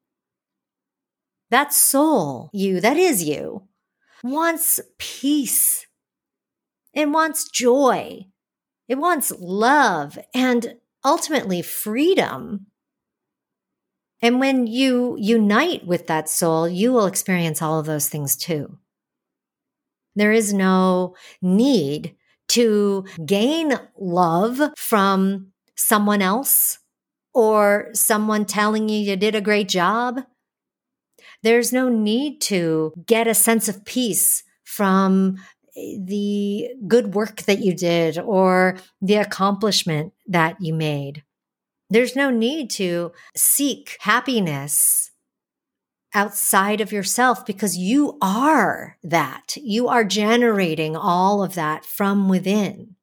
That 1.51 1.73
soul, 1.73 2.49
you, 2.53 2.79
that 2.79 2.97
is 2.97 3.23
you, 3.23 3.63
wants 4.23 4.79
peace. 4.97 5.87
It 6.93 7.09
wants 7.09 7.49
joy. 7.49 8.25
It 8.87 8.97
wants 8.97 9.31
love 9.39 10.17
and 10.33 10.75
ultimately 11.03 11.61
freedom. 11.61 12.67
And 14.21 14.39
when 14.39 14.67
you 14.67 15.15
unite 15.19 15.87
with 15.87 16.07
that 16.07 16.27
soul, 16.29 16.67
you 16.67 16.91
will 16.91 17.05
experience 17.05 17.61
all 17.61 17.79
of 17.79 17.85
those 17.85 18.09
things 18.09 18.35
too. 18.35 18.77
There 20.15 20.31
is 20.31 20.53
no 20.53 21.15
need 21.41 22.15
to 22.49 23.05
gain 23.25 23.73
love 23.97 24.59
from 24.75 25.53
someone 25.75 26.21
else 26.21 26.79
or 27.33 27.89
someone 27.93 28.43
telling 28.45 28.89
you 28.89 28.99
you 28.99 29.15
did 29.15 29.35
a 29.35 29.41
great 29.41 29.69
job. 29.69 30.21
There's 31.43 31.71
no 31.71 31.89
need 31.89 32.41
to 32.41 32.93
get 33.05 33.27
a 33.27 33.33
sense 33.33 33.69
of 33.69 33.85
peace 33.85 34.43
from 34.63 35.37
the 35.75 36.69
good 36.87 37.13
work 37.15 37.43
that 37.43 37.59
you 37.59 37.73
did 37.73 38.17
or 38.17 38.77
the 39.01 39.15
accomplishment 39.15 40.13
that 40.27 40.57
you 40.59 40.73
made. 40.73 41.23
There's 41.89 42.15
no 42.15 42.29
need 42.29 42.69
to 42.71 43.11
seek 43.35 43.97
happiness 44.01 45.11
outside 46.13 46.81
of 46.81 46.91
yourself 46.91 47.45
because 47.45 47.77
you 47.77 48.17
are 48.21 48.97
that. 49.03 49.55
You 49.55 49.87
are 49.87 50.03
generating 50.03 50.95
all 50.95 51.43
of 51.43 51.55
that 51.55 51.85
from 51.85 52.29
within. 52.29 52.95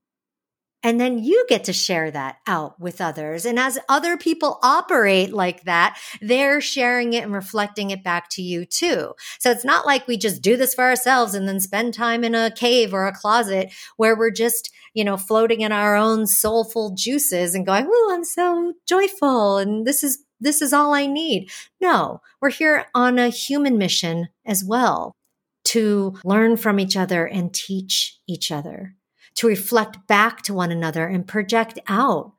And 0.87 1.01
then 1.01 1.18
you 1.18 1.44
get 1.49 1.64
to 1.64 1.72
share 1.72 2.12
that 2.12 2.37
out 2.46 2.79
with 2.79 3.01
others. 3.01 3.44
And 3.44 3.59
as 3.59 3.77
other 3.88 4.16
people 4.16 4.61
operate 4.62 5.33
like 5.33 5.64
that, 5.64 5.99
they're 6.20 6.61
sharing 6.61 7.12
it 7.12 7.25
and 7.25 7.33
reflecting 7.33 7.90
it 7.90 8.05
back 8.05 8.31
to 8.31 8.42
you 8.42 8.64
too. 8.64 9.14
So 9.40 9.51
it's 9.51 9.64
not 9.64 9.85
like 9.85 10.07
we 10.07 10.16
just 10.16 10.42
do 10.42 10.57
this 10.57 10.75
for 10.75 10.85
ourselves 10.85 11.35
and 11.35 11.49
then 11.49 11.59
spend 11.59 11.92
time 11.92 12.22
in 12.22 12.37
a 12.37 12.53
cave 12.53 12.94
or 12.94 13.09
a 13.09 13.12
closet 13.12 13.72
where 13.96 14.16
we're 14.16 14.31
just, 14.31 14.72
you 14.94 15.03
know, 15.03 15.16
floating 15.16 15.62
in 15.62 15.72
our 15.72 15.96
own 15.96 16.25
soulful 16.25 16.94
juices 16.94 17.57
and 17.57 17.66
going, 17.66 17.88
Oh, 17.90 18.11
I'm 18.14 18.22
so 18.22 18.75
joyful. 18.87 19.59
And 19.59 19.85
this 19.85 20.05
is, 20.05 20.22
this 20.38 20.62
is 20.62 20.72
all 20.72 20.94
I 20.94 21.07
need. 21.07 21.51
No, 21.81 22.20
we're 22.40 22.51
here 22.51 22.87
on 22.94 23.18
a 23.18 23.29
human 23.29 23.77
mission 23.77 24.29
as 24.44 24.62
well 24.62 25.16
to 25.64 26.14
learn 26.22 26.57
from 26.57 26.79
each 26.79 26.96
other 26.96 27.27
and 27.27 27.53
teach 27.53 28.20
each 28.29 28.53
other 28.53 28.94
to 29.37 29.46
reflect 29.46 30.07
back 30.07 30.42
to 30.42 30.55
one 30.55 30.72
another 30.72 31.07
and 31.07 31.27
project 31.27 31.79
out 31.88 32.33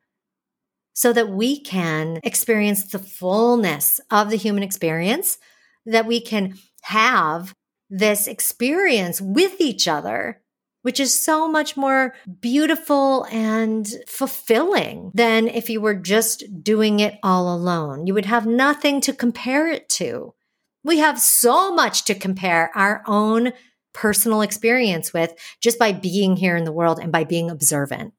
so 0.92 1.12
that 1.12 1.28
we 1.28 1.60
can 1.60 2.18
experience 2.24 2.86
the 2.86 2.98
fullness 2.98 4.00
of 4.10 4.30
the 4.30 4.36
human 4.36 4.64
experience, 4.64 5.38
that 5.86 6.06
we 6.06 6.20
can 6.20 6.58
have 6.82 7.54
this 7.88 8.26
experience 8.26 9.20
with 9.20 9.60
each 9.60 9.86
other, 9.86 10.42
which 10.82 10.98
is 10.98 11.14
so 11.14 11.48
much 11.48 11.76
more 11.76 12.14
beautiful 12.40 13.24
and 13.30 13.88
fulfilling 14.08 15.12
than 15.14 15.46
if 15.46 15.70
you 15.70 15.80
were 15.80 15.94
just 15.94 16.44
doing 16.62 16.98
it 16.98 17.18
all 17.22 17.54
alone. 17.54 18.06
You 18.06 18.14
would 18.14 18.26
have 18.26 18.46
nothing 18.46 19.00
to 19.02 19.12
compare 19.12 19.70
it 19.70 19.88
to. 19.90 20.34
We 20.82 20.98
have 20.98 21.20
so 21.20 21.72
much 21.72 22.04
to 22.06 22.14
compare 22.14 22.70
our 22.74 23.02
own 23.06 23.52
personal 23.98 24.42
experience 24.42 25.12
with 25.12 25.34
just 25.60 25.76
by 25.76 25.90
being 25.90 26.36
here 26.36 26.54
in 26.54 26.62
the 26.62 26.70
world 26.70 27.00
and 27.02 27.10
by 27.10 27.24
being 27.24 27.50
observant, 27.50 28.14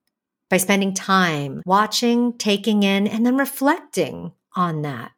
by 0.50 0.58
spending 0.58 0.94
time 0.94 1.62
watching, 1.66 2.38
taking 2.38 2.84
in, 2.84 3.08
and 3.08 3.26
then 3.26 3.38
reflecting 3.38 4.34
on 4.58 4.82
that. 4.82 5.14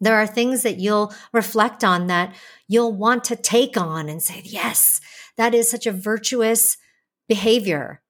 There 0.00 0.14
are 0.14 0.26
things 0.28 0.62
that 0.62 0.78
you'll 0.78 1.12
reflect 1.32 1.82
on 1.82 2.06
that 2.06 2.32
you'll 2.68 2.94
want 2.94 3.24
to 3.24 3.34
take 3.34 3.76
on 3.76 4.08
and 4.08 4.22
say, 4.22 4.40
yes, 4.44 5.00
that 5.36 5.52
is 5.52 5.68
such 5.68 5.86
a 5.86 5.92
virtuous 5.92 6.76
behavior 7.28 8.00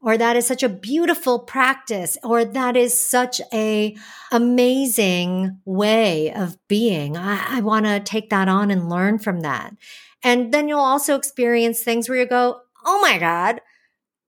or 0.00 0.16
that 0.16 0.36
is 0.36 0.46
such 0.46 0.62
a 0.62 0.68
beautiful 0.68 1.40
practice 1.40 2.16
or 2.22 2.44
that 2.44 2.74
is 2.74 2.98
such 2.98 3.40
a 3.52 3.94
amazing 4.32 5.58
way 5.64 6.32
of 6.32 6.58
being 6.68 7.16
i, 7.16 7.58
I 7.58 7.60
want 7.60 7.86
to 7.86 8.00
take 8.00 8.30
that 8.30 8.48
on 8.48 8.70
and 8.70 8.90
learn 8.90 9.18
from 9.18 9.40
that 9.40 9.74
and 10.24 10.52
then 10.52 10.68
you'll 10.68 10.80
also 10.80 11.14
experience 11.14 11.82
things 11.82 12.08
where 12.08 12.18
you 12.18 12.26
go, 12.26 12.60
oh 12.84 13.00
my 13.00 13.18
God, 13.18 13.60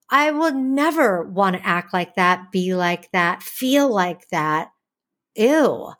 I 0.09 0.30
would 0.30 0.54
never 0.54 1.24
want 1.24 1.56
to 1.56 1.66
act 1.66 1.92
like 1.92 2.14
that, 2.14 2.52
be 2.52 2.74
like 2.74 3.11
that, 3.11 3.42
feel 3.42 3.92
like 3.92 4.28
that. 4.28 4.70
Ew. 5.35 5.92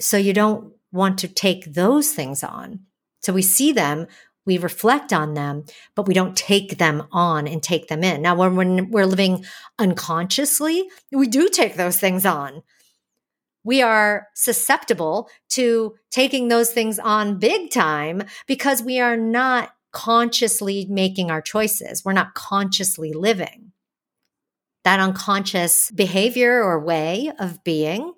So 0.00 0.16
you 0.16 0.32
don't 0.32 0.72
want 0.92 1.18
to 1.18 1.28
take 1.28 1.74
those 1.74 2.12
things 2.12 2.44
on. 2.44 2.80
So 3.22 3.32
we 3.32 3.42
see 3.42 3.72
them 3.72 4.06
we 4.46 4.58
reflect 4.58 5.12
on 5.12 5.34
them, 5.34 5.64
but 5.94 6.06
we 6.06 6.14
don't 6.14 6.36
take 6.36 6.78
them 6.78 7.06
on 7.12 7.46
and 7.46 7.62
take 7.62 7.88
them 7.88 8.04
in. 8.04 8.22
Now, 8.22 8.34
when, 8.34 8.56
when 8.56 8.90
we're 8.90 9.06
living 9.06 9.44
unconsciously, 9.78 10.84
we 11.10 11.26
do 11.26 11.48
take 11.48 11.76
those 11.76 11.98
things 11.98 12.26
on. 12.26 12.62
We 13.64 13.82
are 13.82 14.28
susceptible 14.34 15.28
to 15.50 15.94
taking 16.10 16.48
those 16.48 16.70
things 16.70 16.98
on 16.98 17.38
big 17.38 17.70
time 17.70 18.22
because 18.46 18.82
we 18.82 19.00
are 19.00 19.16
not 19.16 19.70
consciously 19.92 20.86
making 20.90 21.30
our 21.30 21.40
choices. 21.40 22.04
We're 22.04 22.12
not 22.12 22.34
consciously 22.34 23.12
living. 23.12 23.72
That 24.84 25.00
unconscious 25.00 25.90
behavior 25.90 26.62
or 26.62 26.78
way 26.78 27.32
of 27.38 27.64
being 27.64 28.12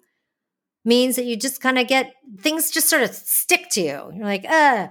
means 0.85 1.17
that 1.17 1.27
you 1.27 1.37
just 1.37 1.61
kind 1.61 1.79
of 1.79 1.87
get 1.87 2.13
things 2.41 2.71
just 2.71 2.89
sort 2.89 3.03
of 3.03 3.15
stick 3.15 3.69
to 3.71 3.81
you. 3.81 4.11
You're 4.15 4.25
like, 4.25 4.45
uh, 4.49 4.89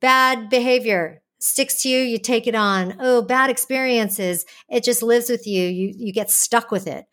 bad 0.00 0.50
behavior 0.50 1.22
sticks 1.38 1.82
to 1.82 1.88
you, 1.88 1.98
you 1.98 2.18
take 2.18 2.46
it 2.46 2.54
on. 2.54 2.96
Oh, 2.98 3.22
bad 3.22 3.50
experiences, 3.50 4.46
it 4.68 4.82
just 4.82 5.02
lives 5.02 5.28
with 5.28 5.46
you. 5.46 5.68
You 5.68 5.92
you 5.94 6.12
get 6.12 6.30
stuck 6.30 6.70
with 6.70 6.86
it. 6.86 7.04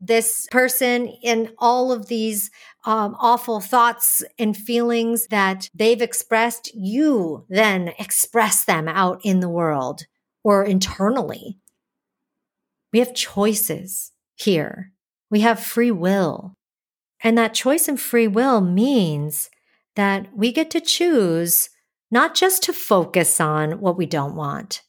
This 0.00 0.46
person 0.50 1.08
in 1.08 1.52
all 1.58 1.90
of 1.90 2.06
these 2.06 2.50
um, 2.84 3.16
awful 3.18 3.60
thoughts 3.60 4.22
and 4.38 4.56
feelings 4.56 5.26
that 5.28 5.68
they've 5.74 6.00
expressed, 6.00 6.72
you 6.74 7.44
then 7.48 7.92
express 7.98 8.64
them 8.64 8.88
out 8.88 9.20
in 9.24 9.40
the 9.40 9.48
world 9.48 10.02
or 10.44 10.64
internally. 10.64 11.58
We 12.92 13.00
have 13.00 13.14
choices 13.14 14.12
here. 14.36 14.92
We 15.30 15.40
have 15.40 15.60
free 15.60 15.90
will. 15.90 16.54
And 17.22 17.36
that 17.36 17.54
choice 17.54 17.88
and 17.88 18.00
free 18.00 18.28
will 18.28 18.60
means 18.60 19.50
that 19.96 20.28
we 20.34 20.52
get 20.52 20.70
to 20.70 20.80
choose 20.80 21.68
not 22.10 22.34
just 22.34 22.62
to 22.62 22.72
focus 22.72 23.40
on 23.40 23.80
what 23.80 23.98
we 23.98 24.06
don't 24.06 24.36
want. 24.36 24.82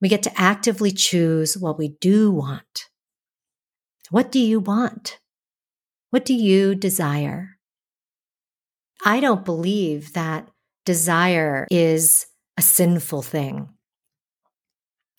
We 0.00 0.08
get 0.08 0.22
to 0.24 0.40
actively 0.40 0.90
choose 0.90 1.56
what 1.56 1.78
we 1.78 1.96
do 2.00 2.32
want. 2.32 2.89
What 4.10 4.32
do 4.32 4.40
you 4.40 4.58
want? 4.58 5.20
What 6.10 6.24
do 6.24 6.34
you 6.34 6.74
desire? 6.74 7.58
I 9.04 9.20
don't 9.20 9.44
believe 9.44 10.14
that 10.14 10.48
desire 10.84 11.68
is 11.70 12.26
a 12.56 12.62
sinful 12.62 13.22
thing. 13.22 13.68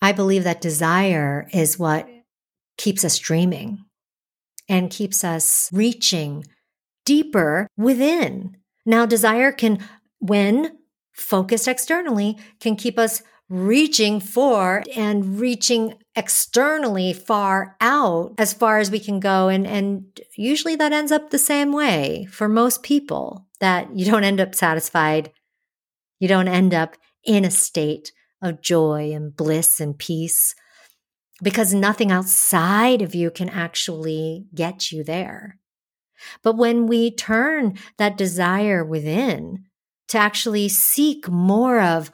I 0.02 0.12
believe 0.12 0.44
that 0.44 0.60
desire 0.60 1.48
is 1.54 1.78
what 1.78 2.06
keeps 2.76 3.02
us 3.02 3.18
dreaming 3.18 3.84
and 4.68 4.90
keeps 4.90 5.24
us 5.24 5.70
reaching 5.72 6.44
deeper 7.06 7.66
within. 7.78 8.58
Now, 8.84 9.06
desire 9.06 9.52
can, 9.52 9.78
when 10.18 10.76
focused 11.14 11.66
externally, 11.66 12.36
can 12.60 12.76
keep 12.76 12.98
us 12.98 13.22
reaching 13.48 14.20
for 14.20 14.82
and 14.94 15.40
reaching 15.40 15.94
externally 16.14 17.12
far 17.12 17.76
out 17.80 18.34
as 18.38 18.52
far 18.52 18.78
as 18.78 18.90
we 18.90 19.00
can 19.00 19.18
go. 19.18 19.48
And, 19.48 19.66
and 19.66 20.20
usually 20.36 20.76
that 20.76 20.92
ends 20.92 21.12
up 21.12 21.30
the 21.30 21.38
same 21.38 21.72
way 21.72 22.26
for 22.30 22.48
most 22.48 22.82
people 22.82 23.46
that 23.60 23.96
you 23.96 24.04
don't 24.04 24.24
end 24.24 24.40
up 24.40 24.54
satisfied. 24.54 25.32
You 26.18 26.28
don't 26.28 26.48
end 26.48 26.74
up 26.74 26.96
in 27.24 27.44
a 27.44 27.50
state 27.50 28.12
of 28.42 28.60
joy 28.60 29.12
and 29.12 29.34
bliss 29.34 29.80
and 29.80 29.98
peace 29.98 30.54
because 31.42 31.72
nothing 31.72 32.12
outside 32.12 33.02
of 33.02 33.14
you 33.14 33.30
can 33.30 33.48
actually 33.48 34.46
get 34.54 34.92
you 34.92 35.02
there. 35.02 35.58
But 36.42 36.56
when 36.56 36.86
we 36.86 37.10
turn 37.10 37.78
that 37.98 38.16
desire 38.16 38.84
within 38.84 39.64
to 40.08 40.18
actually 40.18 40.68
seek 40.68 41.28
more 41.28 41.80
of 41.80 42.12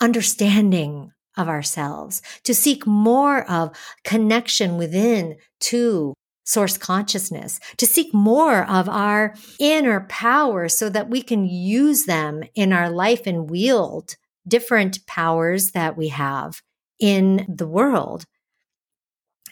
understanding 0.00 1.12
of 1.36 1.48
ourselves, 1.48 2.22
to 2.44 2.54
seek 2.54 2.86
more 2.86 3.48
of 3.50 3.76
connection 4.04 4.76
within 4.76 5.36
to 5.60 6.14
source 6.44 6.78
consciousness, 6.78 7.58
to 7.76 7.86
seek 7.86 8.14
more 8.14 8.68
of 8.70 8.88
our 8.88 9.34
inner 9.58 10.06
power 10.08 10.68
so 10.68 10.88
that 10.88 11.10
we 11.10 11.20
can 11.20 11.44
use 11.44 12.04
them 12.04 12.42
in 12.54 12.72
our 12.72 12.88
life 12.88 13.26
and 13.26 13.50
wield 13.50 14.16
different 14.46 15.04
powers 15.06 15.72
that 15.72 15.96
we 15.96 16.08
have 16.08 16.60
in 17.00 17.44
the 17.48 17.66
world. 17.66 18.24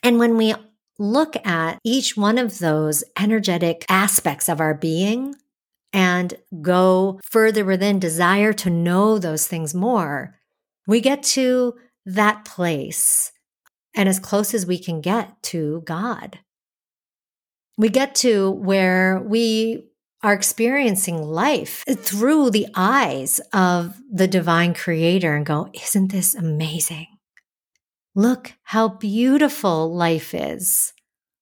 And 0.02 0.18
when 0.18 0.36
we 0.36 0.54
look 0.98 1.34
at 1.44 1.78
each 1.82 2.16
one 2.16 2.38
of 2.38 2.58
those 2.58 3.02
energetic 3.18 3.84
aspects 3.88 4.48
of 4.48 4.60
our 4.60 4.74
being, 4.74 5.34
and 5.94 6.34
go 6.60 7.20
further 7.22 7.64
within, 7.64 8.00
desire 8.00 8.52
to 8.52 8.68
know 8.68 9.16
those 9.16 9.46
things 9.46 9.72
more, 9.74 10.36
we 10.86 11.00
get 11.00 11.22
to 11.22 11.74
that 12.06 12.44
place 12.44 13.32
and 13.94 14.08
as 14.08 14.18
close 14.18 14.54
as 14.54 14.66
we 14.66 14.78
can 14.78 15.00
get 15.00 15.42
to 15.44 15.82
God. 15.84 16.40
We 17.76 17.88
get 17.88 18.14
to 18.16 18.50
where 18.50 19.20
we 19.20 19.88
are 20.22 20.32
experiencing 20.32 21.22
life 21.22 21.84
through 21.98 22.50
the 22.50 22.66
eyes 22.74 23.40
of 23.52 24.00
the 24.10 24.26
divine 24.26 24.74
creator 24.74 25.34
and 25.34 25.44
go, 25.44 25.68
Isn't 25.74 26.12
this 26.12 26.34
amazing? 26.34 27.08
Look 28.14 28.54
how 28.62 28.88
beautiful 28.88 29.94
life 29.94 30.34
is. 30.34 30.92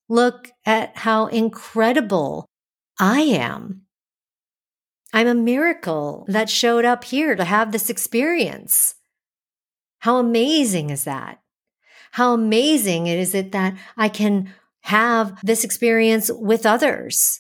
Look 0.09 0.51
at 0.65 0.97
how 0.97 1.27
incredible 1.27 2.47
I 2.99 3.21
am. 3.21 3.83
I'm 5.13 5.27
a 5.27 5.35
miracle 5.35 6.25
that 6.29 6.49
showed 6.49 6.85
up 6.85 7.05
here 7.05 7.37
to 7.37 7.45
have 7.45 7.73
this 7.73 7.91
experience. 7.91 8.95
How 10.03 10.17
amazing 10.17 10.91
is 10.91 11.05
that? 11.05 11.39
How 12.11 12.35
amazing 12.35 13.07
is 13.07 13.37
it 13.37 13.53
that 13.53 13.77
I 13.97 14.09
can 14.09 14.53
have 14.81 15.39
this 15.45 15.63
experience 15.63 16.29
with 16.29 16.67
others 16.67 17.39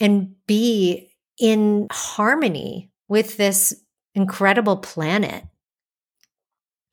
and 0.00 0.34
be 0.46 1.12
in 1.38 1.88
harmony 1.92 2.90
with 3.06 3.36
this 3.36 3.84
incredible 4.14 4.78
planet? 4.78 5.44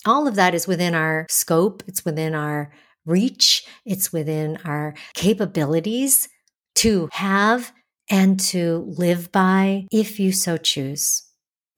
All 0.06 0.28
of 0.28 0.36
that 0.36 0.54
is 0.54 0.68
within 0.68 0.94
our 0.94 1.26
scope. 1.30 1.84
It's 1.88 2.04
within 2.04 2.36
our 2.36 2.74
reach. 3.06 3.66
It's 3.86 4.12
within 4.12 4.58
our 4.66 4.94
capabilities 5.14 6.28
to 6.76 7.08
have 7.14 7.72
and 8.10 8.38
to 8.42 8.94
live 8.98 9.32
by 9.32 9.88
if 9.90 10.20
you 10.20 10.34
so 10.34 10.58
choose. 10.58 11.24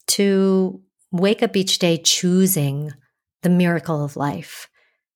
To 0.08 0.82
wake 1.12 1.44
up 1.44 1.56
each 1.56 1.78
day 1.78 1.96
choosing 1.96 2.90
the 3.42 3.48
miracle 3.48 4.04
of 4.04 4.16
life, 4.16 4.68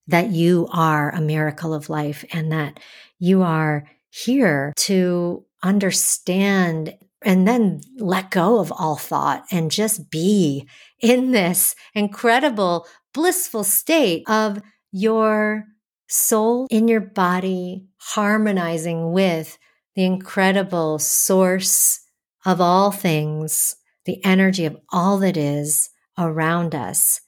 that 0.06 0.30
you 0.30 0.68
are 0.72 1.10
a 1.10 1.20
miracle 1.20 1.74
of 1.74 1.88
life 1.88 2.24
and 2.32 2.52
that 2.52 2.80
you 3.18 3.42
are 3.42 3.84
here 4.10 4.72
to 4.76 5.44
understand 5.62 6.94
and 7.24 7.48
then 7.48 7.80
let 7.96 8.30
go 8.30 8.60
of 8.60 8.70
all 8.70 8.96
thought 8.96 9.44
and 9.50 9.70
just 9.70 10.10
be 10.10 10.68
in 11.00 11.30
this 11.30 11.74
incredible, 11.94 12.86
blissful 13.14 13.64
state 13.64 14.22
of 14.28 14.60
your 14.92 15.64
soul 16.06 16.66
in 16.70 16.86
your 16.86 17.00
body 17.00 17.86
harmonizing 17.98 19.12
with 19.12 19.58
the 19.94 20.04
incredible 20.04 20.98
source 20.98 22.00
of 22.44 22.60
all 22.60 22.90
things, 22.90 23.76
the 24.04 24.22
energy 24.24 24.66
of 24.66 24.76
all 24.92 25.18
that 25.18 25.36
is 25.36 25.88
around 26.18 26.74
us. 26.74 27.20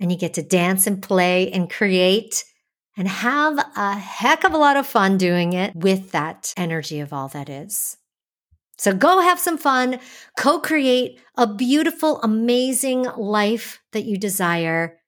And 0.00 0.10
you 0.10 0.18
get 0.18 0.34
to 0.34 0.42
dance 0.42 0.86
and 0.86 1.02
play 1.02 1.52
and 1.52 1.70
create 1.70 2.44
and 2.96 3.06
have 3.06 3.58
a 3.76 3.94
heck 3.94 4.44
of 4.44 4.52
a 4.52 4.58
lot 4.58 4.76
of 4.76 4.86
fun 4.86 5.18
doing 5.18 5.52
it 5.52 5.76
with 5.76 6.10
that 6.12 6.52
energy 6.56 7.00
of 7.00 7.12
all 7.12 7.28
that 7.28 7.48
is. 7.48 7.96
So 8.78 8.94
go 8.94 9.20
have 9.20 9.38
some 9.38 9.58
fun, 9.58 10.00
co 10.38 10.58
create 10.58 11.20
a 11.36 11.46
beautiful, 11.46 12.20
amazing 12.22 13.02
life 13.16 13.78
that 13.92 14.04
you 14.04 14.16
desire, 14.16 14.98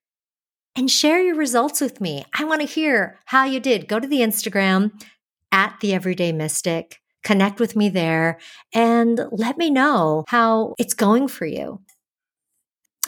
and 0.77 0.91
share 0.91 1.23
your 1.23 1.37
results 1.37 1.81
with 1.81 2.01
me. 2.01 2.25
I 2.39 2.45
want 2.45 2.61
to 2.61 2.67
hear 2.67 3.19
how 3.25 3.45
you 3.45 3.61
did. 3.61 3.89
Go 3.89 3.99
to 3.99 4.07
the 4.07 4.21
Instagram 4.21 4.93
at 5.51 5.79
the 5.81 5.95
Everyday 5.95 6.33
Mystic. 6.33 7.01
Connect 7.25 7.61
with 7.61 7.77
me 7.77 7.89
there 7.89 8.39
and 8.75 9.21
let 9.31 9.57
me 9.57 9.71
know 9.71 10.25
how 10.29 10.75
it's 10.79 10.95
going 10.95 11.29
for 11.29 11.47
you. 11.47 11.81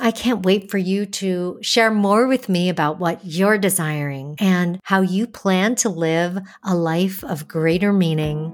I 0.00 0.11
can't 0.11 0.44
wait 0.44 0.70
for 0.70 0.78
you 0.78 1.07
to 1.07 1.59
share 1.62 1.90
more 1.90 2.26
with 2.26 2.48
me 2.48 2.68
about 2.68 2.98
what 2.98 3.20
you're 3.24 3.59
desiring 3.59 4.35
and 4.40 4.80
how 4.83 5.02
you 5.02 5.26
plan 5.26 5.76
to 5.76 5.88
live 5.88 6.38
a 6.64 6.74
life 6.74 7.22
of 7.22 7.46
greater 7.46 7.92
meaning, 7.92 8.52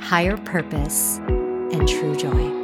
higher 0.00 0.36
purpose, 0.36 1.18
and 1.18 1.88
true 1.88 2.16
joy. 2.16 2.59